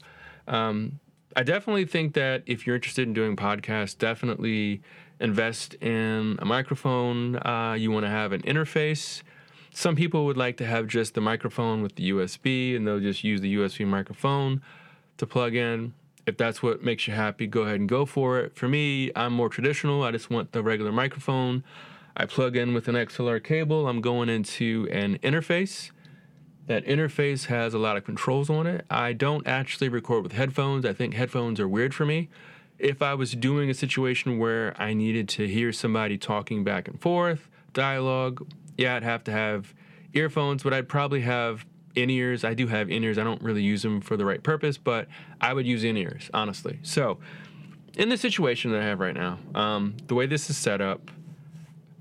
um, 0.47 0.99
I 1.35 1.43
definitely 1.43 1.85
think 1.85 2.13
that 2.13 2.43
if 2.45 2.65
you're 2.65 2.75
interested 2.75 3.07
in 3.07 3.13
doing 3.13 3.35
podcasts, 3.35 3.97
definitely 3.97 4.81
invest 5.19 5.73
in 5.75 6.37
a 6.39 6.45
microphone. 6.45 7.35
Uh, 7.45 7.75
you 7.77 7.91
want 7.91 8.05
to 8.05 8.09
have 8.09 8.31
an 8.31 8.41
interface. 8.43 9.21
Some 9.75 9.97
people 9.97 10.23
would 10.23 10.37
like 10.37 10.55
to 10.57 10.65
have 10.65 10.87
just 10.87 11.15
the 11.15 11.21
microphone 11.21 11.81
with 11.81 11.95
the 11.95 12.11
USB 12.11 12.77
and 12.77 12.87
they'll 12.87 13.01
just 13.01 13.25
use 13.25 13.41
the 13.41 13.57
USB 13.57 13.85
microphone 13.85 14.61
to 15.17 15.27
plug 15.27 15.53
in. 15.53 15.93
If 16.25 16.37
that's 16.37 16.63
what 16.63 16.81
makes 16.81 17.09
you 17.09 17.13
happy, 17.13 17.45
go 17.45 17.63
ahead 17.63 17.81
and 17.81 17.89
go 17.89 18.05
for 18.05 18.39
it. 18.39 18.55
For 18.55 18.69
me, 18.69 19.11
I'm 19.17 19.33
more 19.33 19.49
traditional. 19.49 20.01
I 20.01 20.11
just 20.11 20.29
want 20.29 20.53
the 20.53 20.63
regular 20.63 20.93
microphone. 20.93 21.61
I 22.15 22.25
plug 22.25 22.55
in 22.55 22.73
with 22.73 22.87
an 22.87 22.95
XLR 22.95 23.43
cable. 23.43 23.89
I'm 23.89 23.99
going 23.99 24.29
into 24.29 24.87
an 24.93 25.17
interface. 25.17 25.91
That 26.67 26.85
interface 26.85 27.47
has 27.47 27.73
a 27.73 27.77
lot 27.77 27.97
of 27.97 28.05
controls 28.05 28.49
on 28.49 28.67
it. 28.67 28.85
I 28.89 29.11
don't 29.11 29.45
actually 29.45 29.89
record 29.89 30.23
with 30.23 30.31
headphones. 30.31 30.85
I 30.85 30.93
think 30.93 31.15
headphones 31.15 31.59
are 31.59 31.67
weird 31.67 31.93
for 31.93 32.05
me 32.05 32.29
if 32.79 33.01
I 33.01 33.13
was 33.13 33.33
doing 33.33 33.69
a 33.69 33.73
situation 33.73 34.39
where 34.39 34.73
I 34.81 34.93
needed 34.93 35.27
to 35.29 35.49
hear 35.49 35.73
somebody 35.73 36.17
talking 36.17 36.63
back 36.63 36.87
and 36.87 36.99
forth, 37.01 37.49
dialogue, 37.73 38.47
yeah, 38.77 38.95
I'd 38.95 39.03
have 39.03 39.23
to 39.25 39.31
have 39.31 39.73
earphones, 40.13 40.63
but 40.63 40.73
I'd 40.73 40.87
probably 40.87 41.21
have 41.21 41.65
in 41.95 42.09
ears. 42.09 42.43
I 42.43 42.53
do 42.53 42.67
have 42.67 42.89
in 42.89 43.03
ears. 43.03 43.17
I 43.17 43.23
don't 43.23 43.41
really 43.41 43.63
use 43.63 43.81
them 43.81 44.01
for 44.01 44.17
the 44.17 44.25
right 44.25 44.41
purpose, 44.41 44.77
but 44.77 45.07
I 45.39 45.53
would 45.53 45.65
use 45.65 45.83
in 45.83 45.97
ears, 45.97 46.29
honestly. 46.33 46.79
So, 46.83 47.19
in 47.97 48.09
the 48.09 48.17
situation 48.17 48.71
that 48.71 48.81
I 48.81 48.85
have 48.85 48.99
right 48.99 49.15
now, 49.15 49.39
um, 49.53 49.95
the 50.07 50.15
way 50.15 50.25
this 50.25 50.49
is 50.49 50.57
set 50.57 50.81
up, 50.81 51.11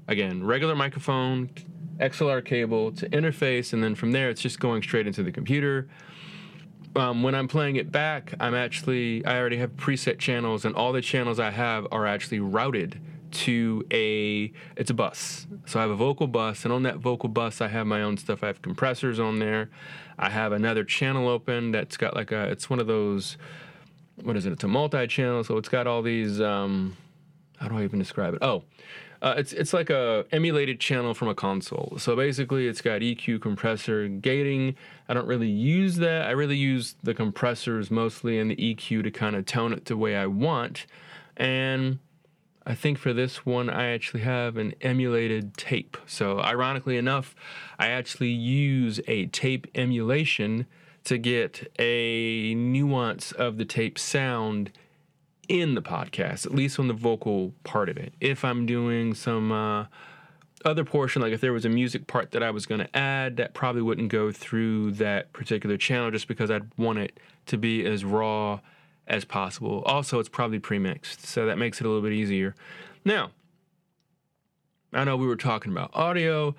again, 0.09 0.43
regular 0.43 0.75
microphone, 0.75 1.51
XLR 1.99 2.45
cable 2.45 2.91
to 2.93 3.09
interface, 3.11 3.73
and 3.73 3.83
then 3.83 3.95
from 3.95 4.11
there 4.13 4.29
it's 4.29 4.41
just 4.41 4.59
going 4.59 4.83
straight 4.83 5.07
into 5.07 5.23
the 5.23 5.31
computer 5.31 5.89
um, 6.97 7.23
when 7.23 7.35
I'm 7.35 7.49
playing 7.49 7.77
it 7.77 7.91
back, 7.91 8.35
I'm 8.39 8.55
actually 8.55 9.25
I 9.25 9.39
already 9.39 9.57
have 9.59 9.77
preset 9.77 10.19
channels, 10.19 10.65
and 10.65 10.75
all 10.75 10.93
the 10.93 11.01
channels 11.01 11.39
I 11.41 11.51
have 11.51 11.87
are 11.91 12.07
actually 12.07 12.41
routed 12.41 13.01
to 13.35 13.85
a 13.93 14.53
it's 14.77 14.91
a 14.91 14.95
bus. 14.95 15.47
So 15.67 15.79
I 15.79 15.83
have 15.83 15.91
a 15.91 15.97
vocal 15.97 16.27
bus, 16.27 16.65
and 16.65 16.73
on 16.73 16.83
that 16.85 16.97
vocal 16.97 17.29
bus, 17.29 17.61
I 17.61 17.69
have 17.69 17.87
my 17.87 18.03
own 18.03 18.17
stuff. 18.17 18.43
I 18.43 18.49
have 18.49 18.63
compressors 18.63 19.21
on 19.21 19.39
there. 19.39 19.71
I 20.19 20.31
have 20.31 20.53
another 20.53 20.85
channel 20.85 21.29
open 21.29 21.73
that's 21.73 21.97
got 21.97 22.15
like 22.15 22.33
a 22.33 22.45
it's 22.45 22.71
one 22.71 22.81
of 22.81 22.87
those 22.87 23.37
what 24.23 24.37
is 24.37 24.47
it? 24.47 24.53
It's 24.53 24.65
a 24.65 24.69
multi-channel, 24.69 25.45
so 25.45 25.57
it's 25.57 25.69
got 25.69 25.87
all 25.87 26.03
these. 26.03 26.41
Um, 26.41 26.97
how 27.59 27.69
do 27.69 27.79
I 27.79 27.85
even 27.85 27.99
describe 27.99 28.35
it? 28.35 28.43
Oh, 28.43 28.65
uh, 29.23 29.35
it's 29.37 29.53
it's 29.53 29.73
like 29.73 29.91
a 29.91 30.25
emulated 30.33 30.81
channel 30.81 31.15
from 31.15 31.29
a 31.29 31.35
console. 31.35 31.95
So 31.99 32.15
basically, 32.15 32.69
it's 32.69 32.81
got 32.81 33.01
EQ, 33.01 33.41
compressor, 33.41 34.09
gating. 34.09 34.77
I 35.09 35.15
don't 35.15 35.27
really 35.27 35.49
use 35.49 35.97
that. 35.97 36.27
I 36.27 36.31
really 36.31 36.57
use 36.57 36.95
the 37.03 37.15
compressors 37.15 37.91
mostly 37.91 38.39
and 38.39 38.51
the 38.51 38.57
EQ 38.57 39.05
to 39.05 39.11
kind 39.11 39.35
of 39.37 39.47
tone 39.47 39.73
it 39.73 39.87
the 39.87 39.97
way 39.97 40.17
I 40.17 40.27
want. 40.27 40.87
And 41.37 41.99
I 42.67 42.75
think 42.75 42.99
for 42.99 43.13
this 43.13 43.45
one, 43.45 43.69
I 43.69 43.91
actually 43.91 44.21
have 44.21 44.57
an 44.57 44.75
emulated 44.81 45.57
tape. 45.57 45.97
So 46.07 46.41
ironically 46.41 46.97
enough, 46.97 47.35
I 47.79 47.89
actually 47.89 48.31
use 48.31 49.01
a 49.07 49.27
tape 49.27 49.67
emulation 49.75 50.67
to 51.05 51.19
get 51.19 51.71
a 51.79 52.55
nuance 52.55 53.33
of 53.33 53.59
the 53.59 53.67
tape 53.67 53.99
sound 53.99 54.73
in 55.47 55.75
the 55.75 55.83
podcast, 55.83 56.47
at 56.47 56.55
least 56.55 56.79
on 56.79 56.89
the 56.89 56.95
vocal 56.95 57.53
part 57.65 57.91
of 57.91 57.99
it. 57.99 58.15
If 58.19 58.45
I'm 58.45 58.65
doing 58.65 59.13
some 59.13 59.53
uh, 59.53 59.87
other 60.65 60.85
portion, 60.85 61.21
like 61.21 61.35
if 61.35 61.43
there 61.43 61.53
was 61.53 61.67
a 61.67 61.69
music 61.69 62.07
part 62.07 62.31
that 62.31 62.43
I 62.43 62.51
was 62.51 62.65
going 62.65 62.81
to 62.81 62.97
add, 62.97 63.37
that 63.37 63.53
probably 63.53 63.83
wouldn't 63.83 64.09
go 64.09 64.33
through 64.33 64.93
that 64.93 65.35
particular 65.35 65.77
channel 65.77 66.11
just 66.11 66.29
because 66.29 66.51
I'd 66.51 66.71
want 66.79 66.99
it 66.99 67.21
to 67.47 67.59
be 67.59 67.85
as 67.85 68.07
raw 68.07 68.61
as 69.07 69.25
possible. 69.25 69.83
Also, 69.87 70.19
it's 70.19 70.29
probably 70.29 70.59
pre-mixed, 70.59 71.27
so 71.27 71.47
that 71.47 71.59
makes 71.59 71.81
it 71.81 71.87
a 71.87 71.89
little 71.89 72.03
bit 72.03 72.13
easier. 72.13 72.55
Now, 73.05 73.31
I 74.93 75.05
know 75.05 75.17
we 75.17 75.27
were 75.27 75.37
talking 75.37 75.73
about 75.73 75.91
audio. 75.95 76.55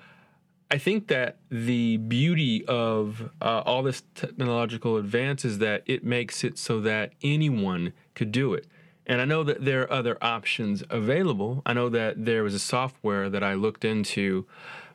I 0.70 0.78
think 0.78 1.08
that 1.08 1.38
the 1.50 1.96
beauty 1.96 2.64
of 2.66 3.30
uh, 3.40 3.62
all 3.64 3.82
this 3.82 4.02
technological 4.14 4.96
advance 4.96 5.44
is 5.44 5.58
that 5.58 5.82
it 5.86 6.04
makes 6.04 6.44
it 6.44 6.58
so 6.58 6.80
that 6.80 7.12
anyone 7.22 7.92
could 8.14 8.32
do 8.32 8.52
it 8.54 8.66
And 9.06 9.20
I 9.20 9.24
know 9.24 9.44
that 9.44 9.64
there 9.64 9.82
are 9.82 9.92
other 9.92 10.18
options 10.20 10.82
available. 10.90 11.62
I 11.64 11.72
know 11.72 11.88
that 11.90 12.24
there 12.24 12.42
was 12.42 12.54
a 12.54 12.58
software 12.58 13.30
that 13.30 13.42
I 13.42 13.54
looked 13.54 13.84
into 13.84 14.46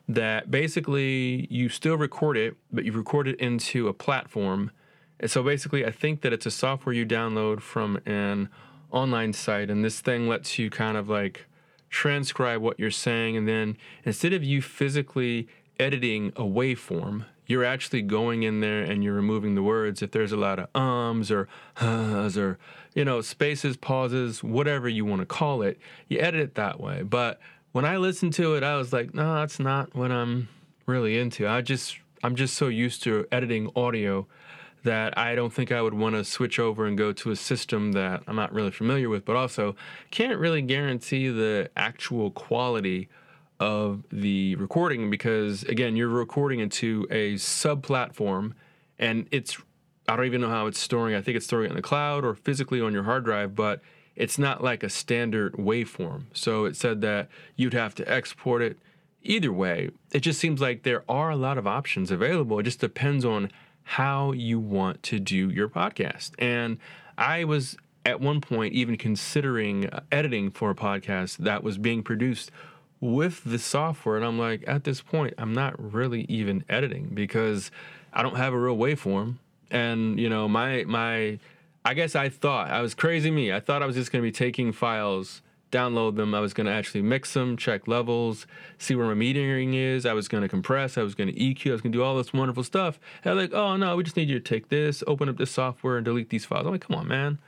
that 0.08 0.50
basically 0.50 1.46
you 1.50 1.68
still 1.68 1.96
record 1.96 2.36
it, 2.36 2.56
but 2.70 2.84
you 2.84 2.92
record 2.92 3.26
it 3.26 3.40
into 3.40 3.88
a 3.88 3.94
platform. 3.94 4.70
So 5.26 5.42
basically, 5.42 5.86
I 5.86 5.90
think 5.90 6.22
that 6.22 6.32
it's 6.32 6.46
a 6.46 6.50
software 6.50 6.94
you 6.94 7.06
download 7.06 7.60
from 7.60 8.00
an 8.06 8.48
online 8.90 9.32
site, 9.32 9.70
and 9.70 9.84
this 9.84 10.00
thing 10.00 10.28
lets 10.28 10.58
you 10.58 10.68
kind 10.70 10.96
of 10.96 11.08
like 11.08 11.46
transcribe 11.90 12.60
what 12.60 12.78
you're 12.78 12.90
saying. 12.90 13.36
And 13.36 13.46
then 13.46 13.76
instead 14.04 14.32
of 14.32 14.42
you 14.42 14.62
physically 14.62 15.48
editing 15.78 16.28
a 16.36 16.42
waveform, 16.42 17.26
you're 17.46 17.64
actually 17.64 18.02
going 18.02 18.44
in 18.44 18.60
there 18.60 18.82
and 18.82 19.04
you're 19.04 19.14
removing 19.14 19.54
the 19.54 19.62
words. 19.62 20.00
If 20.00 20.10
there's 20.12 20.32
a 20.32 20.36
lot 20.36 20.58
of 20.58 20.68
ums 20.74 21.30
or 21.30 21.48
uhs 21.76 22.36
or, 22.36 22.58
you 22.94 23.04
know, 23.04 23.20
spaces, 23.20 23.76
pauses, 23.76 24.42
whatever 24.42 24.88
you 24.88 25.04
want 25.04 25.20
to 25.20 25.26
call 25.26 25.62
it, 25.62 25.78
you 26.08 26.18
edit 26.18 26.40
it 26.40 26.54
that 26.54 26.80
way. 26.80 27.02
But 27.02 27.40
when 27.72 27.84
I 27.84 27.96
listened 27.96 28.32
to 28.34 28.54
it, 28.54 28.62
I 28.62 28.76
was 28.76 28.92
like, 28.92 29.14
no, 29.14 29.34
that's 29.34 29.58
not 29.58 29.94
what 29.94 30.10
I'm 30.10 30.48
really 30.86 31.18
into. 31.18 31.46
I 31.46 31.60
just, 31.60 31.98
I'm 32.22 32.36
just 32.36 32.54
so 32.56 32.68
used 32.68 33.02
to 33.04 33.26
editing 33.30 33.70
audio 33.76 34.26
that 34.82 35.16
I 35.16 35.34
don't 35.34 35.52
think 35.52 35.70
I 35.70 35.80
would 35.80 35.94
want 35.94 36.14
to 36.16 36.24
switch 36.24 36.58
over 36.58 36.86
and 36.86 36.98
go 36.98 37.12
to 37.12 37.30
a 37.30 37.36
system 37.36 37.92
that 37.92 38.22
I'm 38.26 38.36
not 38.36 38.52
really 38.52 38.70
familiar 38.70 39.08
with, 39.08 39.24
but 39.24 39.36
also 39.36 39.76
can't 40.10 40.38
really 40.38 40.62
guarantee 40.62 41.28
the 41.28 41.70
actual 41.76 42.30
quality 42.30 43.08
of 43.60 44.02
the 44.10 44.56
recording 44.56 45.08
because 45.08 45.62
again, 45.64 45.94
you're 45.94 46.08
recording 46.08 46.58
into 46.58 47.06
a 47.10 47.36
sub 47.36 47.82
platform 47.82 48.54
and 48.98 49.28
it's 49.30 49.56
I 50.08 50.16
don't 50.16 50.26
even 50.26 50.40
know 50.40 50.48
how 50.48 50.66
it's 50.66 50.80
storing. 50.80 51.14
I 51.14 51.20
think 51.20 51.36
it's 51.36 51.46
storing 51.46 51.66
it 51.66 51.70
in 51.70 51.76
the 51.76 51.82
cloud 51.82 52.24
or 52.24 52.34
physically 52.34 52.80
on 52.80 52.92
your 52.92 53.04
hard 53.04 53.24
drive, 53.24 53.54
but 53.54 53.80
it's 54.16 54.38
not 54.38 54.62
like 54.62 54.82
a 54.82 54.90
standard 54.90 55.54
waveform. 55.54 56.24
So 56.32 56.64
it 56.64 56.76
said 56.76 57.00
that 57.02 57.28
you'd 57.56 57.72
have 57.72 57.94
to 57.96 58.12
export 58.12 58.62
it. 58.62 58.78
Either 59.22 59.52
way, 59.52 59.90
it 60.12 60.20
just 60.20 60.40
seems 60.40 60.60
like 60.60 60.82
there 60.82 61.04
are 61.08 61.30
a 61.30 61.36
lot 61.36 61.56
of 61.56 61.66
options 61.66 62.10
available. 62.10 62.58
It 62.58 62.64
just 62.64 62.80
depends 62.80 63.24
on 63.24 63.52
how 63.84 64.32
you 64.32 64.58
want 64.58 65.02
to 65.04 65.18
do 65.18 65.50
your 65.50 65.68
podcast. 65.68 66.32
And 66.38 66.78
I 67.18 67.44
was 67.44 67.76
at 68.04 68.20
one 68.20 68.40
point 68.40 68.74
even 68.74 68.96
considering 68.96 69.88
uh, 69.88 70.00
editing 70.10 70.50
for 70.50 70.70
a 70.70 70.74
podcast 70.74 71.38
that 71.38 71.62
was 71.62 71.78
being 71.78 72.02
produced 72.02 72.50
with 73.00 73.42
the 73.44 73.58
software. 73.58 74.16
And 74.16 74.24
I'm 74.24 74.38
like, 74.38 74.64
at 74.66 74.84
this 74.84 75.00
point, 75.00 75.34
I'm 75.38 75.52
not 75.52 75.74
really 75.92 76.22
even 76.28 76.64
editing 76.68 77.10
because 77.12 77.70
I 78.12 78.22
don't 78.22 78.36
have 78.36 78.52
a 78.52 78.58
real 78.58 78.76
waveform. 78.76 79.36
And, 79.70 80.18
you 80.20 80.28
know, 80.28 80.48
my, 80.48 80.84
my, 80.84 81.38
I 81.84 81.94
guess 81.94 82.14
I 82.14 82.28
thought 82.28 82.70
I 82.70 82.80
was 82.80 82.94
crazy 82.94 83.30
me. 83.30 83.52
I 83.52 83.60
thought 83.60 83.82
I 83.82 83.86
was 83.86 83.96
just 83.96 84.12
going 84.12 84.22
to 84.22 84.26
be 84.26 84.32
taking 84.32 84.72
files, 84.72 85.42
download 85.72 86.16
them. 86.16 86.34
I 86.34 86.40
was 86.40 86.54
going 86.54 86.66
to 86.66 86.72
actually 86.72 87.02
mix 87.02 87.32
them, 87.34 87.56
check 87.56 87.88
levels, 87.88 88.46
see 88.78 88.94
where 88.94 89.12
my 89.12 89.14
metering 89.14 89.74
is. 89.74 90.06
I 90.06 90.12
was 90.12 90.28
going 90.28 90.42
to 90.42 90.48
compress. 90.48 90.96
I 90.96 91.02
was 91.02 91.16
going 91.16 91.34
to 91.34 91.34
EQ. 91.34 91.70
I 91.70 91.72
was 91.72 91.80
going 91.80 91.92
to 91.92 91.98
do 91.98 92.04
all 92.04 92.16
this 92.16 92.32
wonderful 92.32 92.62
stuff. 92.62 93.00
And 93.24 93.36
like, 93.36 93.52
oh 93.52 93.76
no, 93.76 93.96
we 93.96 94.04
just 94.04 94.16
need 94.16 94.28
you 94.28 94.38
to 94.38 94.44
take 94.44 94.68
this, 94.68 95.02
open 95.06 95.28
up 95.28 95.38
this 95.38 95.50
software, 95.50 95.96
and 95.96 96.04
delete 96.04 96.30
these 96.30 96.44
files. 96.44 96.66
I'm 96.66 96.72
like, 96.72 96.86
come 96.86 96.96
on, 96.96 97.08
man. 97.08 97.40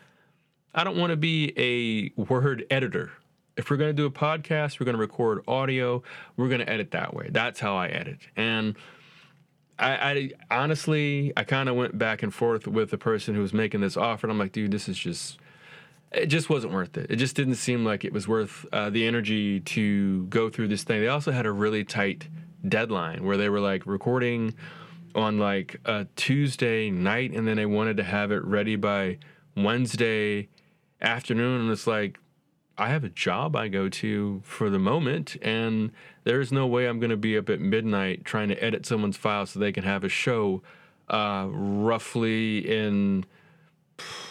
I 0.74 0.82
don't 0.82 0.96
want 0.96 1.12
to 1.12 1.16
be 1.16 1.52
a 1.56 2.20
word 2.20 2.66
editor 2.68 3.12
if 3.56 3.70
we're 3.70 3.76
going 3.76 3.90
to 3.90 3.94
do 3.94 4.06
a 4.06 4.10
podcast, 4.10 4.80
we're 4.80 4.84
going 4.84 4.96
to 4.96 5.00
record 5.00 5.42
audio, 5.46 6.02
we're 6.36 6.48
going 6.48 6.60
to 6.60 6.68
edit 6.68 6.90
that 6.92 7.14
way. 7.14 7.28
That's 7.30 7.60
how 7.60 7.76
I 7.76 7.88
edit. 7.88 8.18
And 8.36 8.74
I, 9.78 10.30
I 10.50 10.56
honestly, 10.62 11.32
I 11.36 11.44
kind 11.44 11.68
of 11.68 11.76
went 11.76 11.98
back 11.98 12.22
and 12.22 12.32
forth 12.32 12.66
with 12.66 12.90
the 12.90 12.98
person 12.98 13.34
who 13.34 13.40
was 13.40 13.52
making 13.52 13.80
this 13.80 13.96
offer. 13.96 14.26
And 14.26 14.32
I'm 14.32 14.38
like, 14.38 14.52
dude, 14.52 14.70
this 14.70 14.88
is 14.88 14.98
just, 14.98 15.38
it 16.14 16.26
just 16.26 16.48
wasn't 16.48 16.72
worth 16.72 16.96
it. 16.96 17.10
It 17.10 17.16
just 17.16 17.36
didn't 17.36 17.56
seem 17.56 17.84
like 17.84 18.04
it 18.04 18.12
was 18.12 18.28
worth 18.28 18.66
uh, 18.72 18.90
the 18.90 19.06
energy 19.06 19.60
to 19.60 20.24
go 20.26 20.48
through 20.48 20.68
this 20.68 20.84
thing. 20.84 21.00
They 21.00 21.08
also 21.08 21.32
had 21.32 21.46
a 21.46 21.52
really 21.52 21.84
tight 21.84 22.28
deadline 22.66 23.24
where 23.24 23.36
they 23.36 23.48
were 23.48 23.60
like 23.60 23.86
recording 23.86 24.54
on 25.14 25.38
like 25.38 25.76
a 25.84 26.06
Tuesday 26.16 26.90
night 26.90 27.32
and 27.32 27.46
then 27.46 27.56
they 27.56 27.66
wanted 27.66 27.96
to 27.98 28.04
have 28.04 28.32
it 28.32 28.44
ready 28.44 28.76
by 28.76 29.18
Wednesday 29.56 30.48
afternoon. 31.00 31.62
And 31.62 31.70
it's 31.70 31.86
like, 31.86 32.18
I 32.76 32.88
have 32.88 33.04
a 33.04 33.08
job 33.08 33.54
I 33.54 33.68
go 33.68 33.88
to 33.88 34.42
for 34.44 34.68
the 34.68 34.80
moment, 34.80 35.36
and 35.42 35.92
there's 36.24 36.50
no 36.50 36.66
way 36.66 36.86
I'm 36.86 36.98
going 36.98 37.10
to 37.10 37.16
be 37.16 37.38
up 37.38 37.48
at 37.48 37.60
midnight 37.60 38.24
trying 38.24 38.48
to 38.48 38.64
edit 38.64 38.84
someone's 38.84 39.16
file 39.16 39.46
so 39.46 39.60
they 39.60 39.70
can 39.70 39.84
have 39.84 40.02
a 40.02 40.08
show 40.08 40.60
uh, 41.08 41.46
roughly 41.50 42.58
in, 42.58 43.26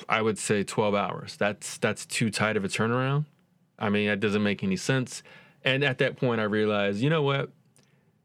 I 0.09 0.21
would 0.21 0.37
say, 0.37 0.63
12 0.63 0.95
hours. 0.95 1.37
That's 1.37 1.77
that's 1.77 2.05
too 2.05 2.29
tight 2.29 2.57
of 2.57 2.65
a 2.65 2.67
turnaround. 2.67 3.25
I 3.79 3.89
mean, 3.89 4.07
that 4.07 4.19
doesn't 4.19 4.43
make 4.43 4.63
any 4.63 4.77
sense. 4.77 5.23
And 5.63 5.83
at 5.83 5.97
that 5.99 6.17
point, 6.17 6.41
I 6.41 6.43
realized, 6.43 7.01
you 7.01 7.09
know 7.09 7.21
what? 7.21 7.49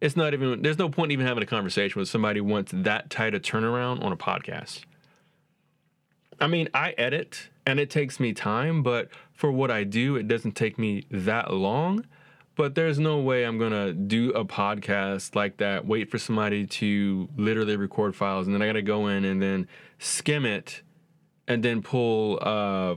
It's 0.00 0.16
not 0.16 0.34
even. 0.34 0.62
There's 0.62 0.78
no 0.78 0.88
point 0.88 1.12
even 1.12 1.26
having 1.26 1.42
a 1.42 1.46
conversation 1.46 1.98
with 1.98 2.08
somebody 2.08 2.40
who 2.40 2.44
wants 2.44 2.72
that 2.74 3.10
tight 3.10 3.34
a 3.34 3.40
turnaround 3.40 4.04
on 4.04 4.12
a 4.12 4.16
podcast. 4.16 4.84
I 6.40 6.46
mean, 6.46 6.68
I 6.72 6.90
edit 6.92 7.48
and 7.66 7.80
it 7.80 7.90
takes 7.90 8.20
me 8.20 8.32
time, 8.32 8.82
but 8.82 9.08
for 9.32 9.50
what 9.50 9.70
I 9.70 9.84
do, 9.84 10.16
it 10.16 10.28
doesn't 10.28 10.52
take 10.52 10.78
me 10.78 11.04
that 11.10 11.52
long. 11.52 12.06
But 12.54 12.74
there's 12.74 12.98
no 12.98 13.18
way 13.18 13.44
I'm 13.44 13.58
gonna 13.58 13.92
do 13.92 14.30
a 14.30 14.44
podcast 14.44 15.34
like 15.34 15.58
that, 15.58 15.86
wait 15.86 16.10
for 16.10 16.18
somebody 16.18 16.66
to 16.66 17.28
literally 17.36 17.76
record 17.76 18.16
files, 18.16 18.46
and 18.46 18.54
then 18.54 18.62
I 18.62 18.66
gotta 18.66 18.82
go 18.82 19.06
in 19.06 19.24
and 19.24 19.40
then 19.40 19.68
skim 19.98 20.44
it 20.44 20.82
and 21.48 21.64
then 21.64 21.82
pull 21.82 22.38
uh 22.40 22.94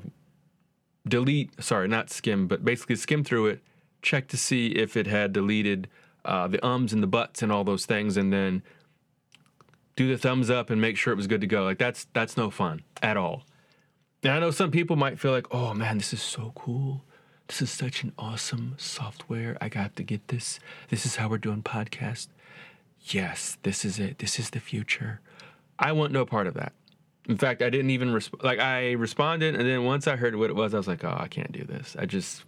delete 1.07 1.51
sorry, 1.63 1.87
not 1.87 2.11
skim, 2.11 2.47
but 2.47 2.63
basically 2.63 2.95
skim 2.95 3.23
through 3.23 3.47
it, 3.47 3.61
check 4.01 4.27
to 4.27 4.37
see 4.37 4.67
if 4.67 4.95
it 4.95 5.07
had 5.07 5.33
deleted 5.33 5.87
uh, 6.23 6.47
the 6.47 6.63
ums 6.65 6.93
and 6.93 7.01
the 7.01 7.07
buts 7.07 7.41
and 7.41 7.51
all 7.51 7.63
those 7.63 7.85
things, 7.85 8.17
and 8.17 8.31
then 8.31 8.61
do 9.95 10.07
the 10.07 10.17
thumbs 10.17 10.49
up 10.49 10.69
and 10.69 10.79
make 10.79 10.97
sure 10.97 11.11
it 11.11 11.15
was 11.17 11.27
good 11.27 11.41
to 11.41 11.47
go. 11.47 11.63
Like 11.63 11.79
that's 11.79 12.05
that's 12.13 12.37
no 12.37 12.49
fun 12.49 12.83
at 13.01 13.17
all. 13.17 13.43
And 14.23 14.33
I 14.33 14.39
know 14.39 14.51
some 14.51 14.69
people 14.69 14.95
might 14.95 15.19
feel 15.19 15.31
like, 15.31 15.47
oh 15.51 15.73
man, 15.73 15.97
this 15.97 16.13
is 16.13 16.21
so 16.21 16.51
cool. 16.55 17.03
This 17.47 17.61
is 17.61 17.71
such 17.71 18.03
an 18.03 18.13
awesome 18.17 18.75
software. 18.77 19.57
I 19.59 19.67
got 19.67 19.95
to 19.95 20.03
get 20.03 20.27
this. 20.29 20.59
This 20.89 21.05
is 21.05 21.15
how 21.17 21.27
we're 21.27 21.37
doing 21.37 21.63
podcast. 21.63 22.27
Yes, 23.01 23.57
this 23.63 23.83
is 23.83 23.99
it. 23.99 24.19
This 24.19 24.39
is 24.39 24.51
the 24.51 24.59
future. 24.59 25.19
I 25.79 25.91
want 25.91 26.13
no 26.13 26.25
part 26.25 26.47
of 26.47 26.53
that. 26.53 26.73
In 27.29 27.37
fact, 27.37 27.61
I 27.61 27.69
didn't 27.69 27.91
even 27.91 28.09
resp- 28.09 28.43
like 28.43 28.59
I 28.59 28.93
responded, 28.93 29.55
and 29.55 29.67
then 29.67 29.83
once 29.83 30.07
I 30.07 30.15
heard 30.15 30.35
what 30.35 30.49
it 30.49 30.55
was, 30.55 30.73
I 30.73 30.77
was 30.77 30.87
like, 30.87 31.03
oh, 31.03 31.15
I 31.17 31.27
can't 31.27 31.51
do 31.51 31.63
this. 31.63 31.95
I 31.97 32.05
just, 32.05 32.43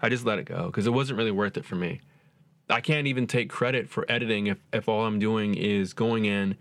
I 0.00 0.08
just 0.08 0.24
let 0.24 0.38
it 0.38 0.44
go 0.44 0.66
because 0.66 0.86
it 0.86 0.92
wasn't 0.92 1.18
really 1.18 1.32
worth 1.32 1.56
it 1.56 1.64
for 1.64 1.74
me. 1.74 2.00
I 2.70 2.80
can't 2.80 3.06
even 3.06 3.26
take 3.26 3.50
credit 3.50 3.88
for 3.88 4.06
editing 4.08 4.46
if, 4.46 4.58
if 4.72 4.88
all 4.88 5.04
I'm 5.04 5.18
doing 5.18 5.54
is 5.54 5.92
going 5.92 6.24
in 6.24 6.56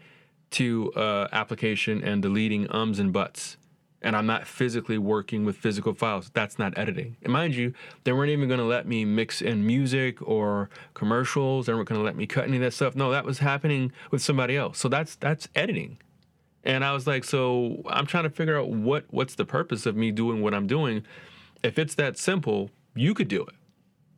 to 0.51 0.91
uh, 0.93 1.27
application 1.31 2.03
and 2.03 2.21
deleting 2.21 2.69
ums 2.71 2.99
and 2.99 3.13
buts 3.13 3.57
and 4.03 4.15
I'm 4.15 4.25
not 4.25 4.45
physically 4.45 4.97
working 4.97 5.45
with 5.45 5.55
physical 5.55 5.93
files. 5.93 6.29
That's 6.33 6.59
not 6.59 6.77
editing. 6.77 7.15
And 7.23 7.31
mind 7.31 7.55
you, 7.55 7.73
they 8.03 8.11
weren't 8.11 8.31
even 8.31 8.49
going 8.49 8.59
to 8.59 8.65
let 8.65 8.85
me 8.85 9.05
mix 9.05 9.41
in 9.41 9.65
music 9.65 10.21
or 10.21 10.69
commercials. 10.93 11.65
They 11.65 11.73
weren't 11.73 11.87
going 11.87 11.99
to 11.99 12.05
let 12.05 12.17
me 12.17 12.27
cut 12.27 12.43
any 12.43 12.57
of 12.57 12.61
that 12.63 12.73
stuff. 12.73 12.95
No, 12.95 13.11
that 13.11 13.23
was 13.23 13.39
happening 13.39 13.93
with 14.11 14.21
somebody 14.21 14.57
else. 14.57 14.77
So 14.77 14.89
that's 14.89 15.15
that's 15.15 15.47
editing. 15.55 15.97
And 16.63 16.85
I 16.85 16.93
was 16.93 17.05
like, 17.05 17.23
so 17.23 17.81
I'm 17.87 18.05
trying 18.05 18.23
to 18.23 18.29
figure 18.29 18.57
out 18.57 18.69
what 18.69 19.05
what's 19.09 19.35
the 19.35 19.45
purpose 19.45 19.85
of 19.85 19.95
me 19.95 20.11
doing 20.11 20.41
what 20.41 20.53
I'm 20.53 20.67
doing. 20.67 21.03
If 21.63 21.77
it's 21.77 21.95
that 21.95 22.17
simple, 22.17 22.69
you 22.95 23.13
could 23.13 23.27
do 23.27 23.43
it. 23.43 23.55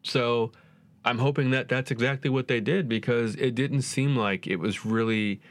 So 0.04 0.52
I'm 1.04 1.20
hoping 1.20 1.52
that 1.52 1.70
that's 1.70 1.92
exactly 1.92 2.30
what 2.30 2.48
they 2.48 2.60
did 2.60 2.88
because 2.88 3.36
it 3.36 3.56
didn't 3.56 3.82
seem 3.82 4.16
like 4.16 4.48
it 4.48 4.58
was 4.58 4.86
really 4.86 5.42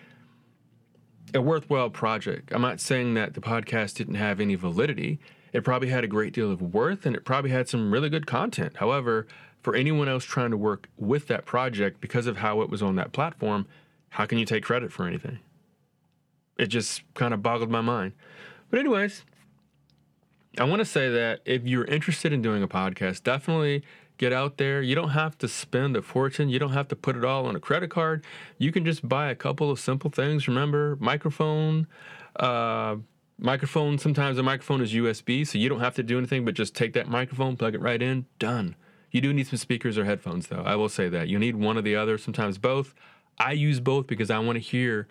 a 1.33 1.41
worthwhile 1.41 1.91
project. 1.91 2.53
I'm 2.53 2.63
not 2.63 2.81
saying 2.81 3.15
that 3.15 3.35
the 3.35 3.41
podcast 3.41 3.95
didn't 3.95 4.15
have 4.15 4.41
any 4.41 4.55
validity. 4.55 5.19
It 5.53 5.65
probably 5.65 5.89
had 5.89 6.05
a 6.05 6.09
great 6.09 6.33
deal 6.33 6.51
of 6.51 6.61
worth 6.61 7.07
and 7.07 7.15
it 7.17 7.25
probably 7.25 7.51
had 7.51 7.69
some 7.69 7.93
really 7.93 8.09
good 8.09 8.27
content. 8.27 8.77
However, 8.77 9.27
for 9.63 9.75
anyone 9.75 10.09
else 10.09 10.25
trying 10.25 10.51
to 10.51 10.57
work 10.57 10.89
with 10.97 11.27
that 11.29 11.47
project 11.47 12.01
because 12.01 12.27
of 12.27 12.37
how 12.37 12.61
it 12.61 12.71
was 12.71 12.83
on 12.83 12.97
that 12.97 13.13
platform, 13.13 13.67
how 14.11 14.27
can 14.27 14.39
you 14.39 14.45
take 14.45 14.63
credit 14.63 14.93
for 14.93 15.07
anything? 15.07 15.39
It 16.59 16.67
just 16.67 17.03
kind 17.15 17.35
of 17.35 17.43
boggled 17.43 17.71
my 17.71 17.81
mind. 17.81 18.13
But, 18.71 18.81
anyways, 18.81 19.25
I 20.59 20.65
want 20.65 20.81
to 20.81 20.85
say 20.85 21.11
that 21.11 21.41
if 21.45 21.65
you're 21.65 21.85
interested 21.85 22.33
in 22.33 22.43
doing 22.43 22.63
a 22.63 22.69
podcast, 22.69 23.23
definitely 23.23 23.83
get 24.19 24.33
out 24.33 24.57
there. 24.57 24.81
You 24.83 24.95
don't 24.95 25.11
have 25.11 25.37
to 25.39 25.49
spend 25.49 25.97
a 25.97 26.03
fortune. 26.03 26.49
You 26.49 26.59
don't 26.59 26.73
have 26.73 26.89
to 26.89 26.97
put 26.97 27.17
it 27.17 27.25
all 27.25 27.47
on 27.47 27.57
a 27.57 27.61
credit 27.61 27.91
card. 27.91 28.25
You 28.59 28.71
can 28.73 28.85
just 28.85 29.09
buy 29.09 29.31
a 29.31 29.35
couple 29.35 29.71
of 29.71 29.81
simple 29.81 30.11
things. 30.11 30.47
Remember, 30.47 30.97
microphone. 31.01 31.87
Uh, 32.37 32.97
microphone. 33.39 33.99
Sometimes 33.99 34.39
a 34.39 34.43
microphone 34.43 34.81
is 34.81 34.93
USB, 34.93 35.47
so 35.47 35.59
you 35.59 35.69
don't 35.69 35.81
have 35.81 35.95
to 35.97 36.03
do 36.03 36.19
anything 36.19 36.45
but 36.45 36.55
just 36.55 36.75
take 36.75 36.93
that 36.93 37.09
microphone, 37.09 37.57
plug 37.57 37.75
it 37.75 37.81
right 37.81 38.01
in, 38.01 38.27
done. 38.39 38.77
You 39.11 39.21
do 39.21 39.33
need 39.33 39.47
some 39.47 39.59
speakers 39.59 39.97
or 39.97 40.05
headphones, 40.05 40.49
though. 40.49 40.63
I 40.63 40.75
will 40.77 40.89
say 40.89 41.09
that 41.09 41.29
you 41.29 41.39
need 41.39 41.57
one 41.57 41.79
or 41.79 41.83
the 41.83 41.97
other. 41.97 42.19
Sometimes 42.19 42.59
both. 42.59 42.95
I 43.39 43.53
use 43.53 43.81
both 43.81 44.07
because 44.07 44.31
I 44.31 44.39
want 44.39 44.57
to 44.57 44.61
hear 44.61 45.09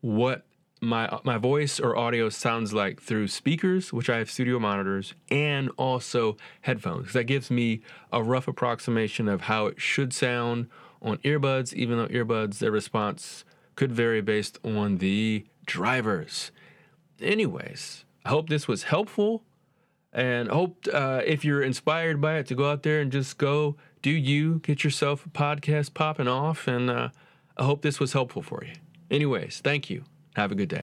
what 0.00 0.44
my 0.80 1.18
my 1.24 1.38
voice 1.38 1.80
or 1.80 1.96
audio 1.96 2.28
sounds 2.28 2.72
like 2.72 3.00
through 3.00 3.28
speakers, 3.28 3.92
which 3.92 4.10
I 4.10 4.18
have 4.18 4.30
studio 4.30 4.58
monitors, 4.58 5.14
and 5.30 5.70
also 5.76 6.36
headphones. 6.62 7.12
That 7.12 7.24
gives 7.24 7.50
me 7.50 7.80
a 8.12 8.22
rough 8.22 8.46
approximation 8.46 9.28
of 9.28 9.42
how 9.42 9.66
it 9.66 9.80
should 9.80 10.12
sound 10.12 10.68
on 11.00 11.18
earbuds, 11.18 11.72
even 11.72 11.98
though 11.98 12.08
earbuds 12.08 12.58
their 12.58 12.70
response 12.70 13.44
could 13.74 13.92
vary 13.92 14.20
based 14.20 14.58
on 14.64 14.98
the 14.98 15.46
drivers. 15.66 16.50
Anyways, 17.20 18.04
I 18.24 18.30
hope 18.30 18.48
this 18.48 18.68
was 18.68 18.84
helpful, 18.84 19.44
and 20.12 20.48
hope 20.48 20.86
uh, 20.92 21.22
if 21.24 21.44
you're 21.44 21.62
inspired 21.62 22.20
by 22.20 22.36
it 22.36 22.46
to 22.48 22.54
go 22.54 22.70
out 22.70 22.82
there 22.82 23.00
and 23.00 23.10
just 23.10 23.38
go 23.38 23.76
do 24.02 24.10
you 24.10 24.60
get 24.60 24.84
yourself 24.84 25.26
a 25.26 25.30
podcast 25.30 25.94
popping 25.94 26.28
off, 26.28 26.68
and 26.68 26.90
uh, 26.90 27.08
I 27.56 27.64
hope 27.64 27.82
this 27.82 27.98
was 27.98 28.12
helpful 28.12 28.42
for 28.42 28.62
you. 28.62 28.74
Anyways, 29.10 29.60
thank 29.64 29.90
you. 29.90 30.04
Have 30.36 30.52
a 30.52 30.54
good 30.54 30.68
day. 30.68 30.74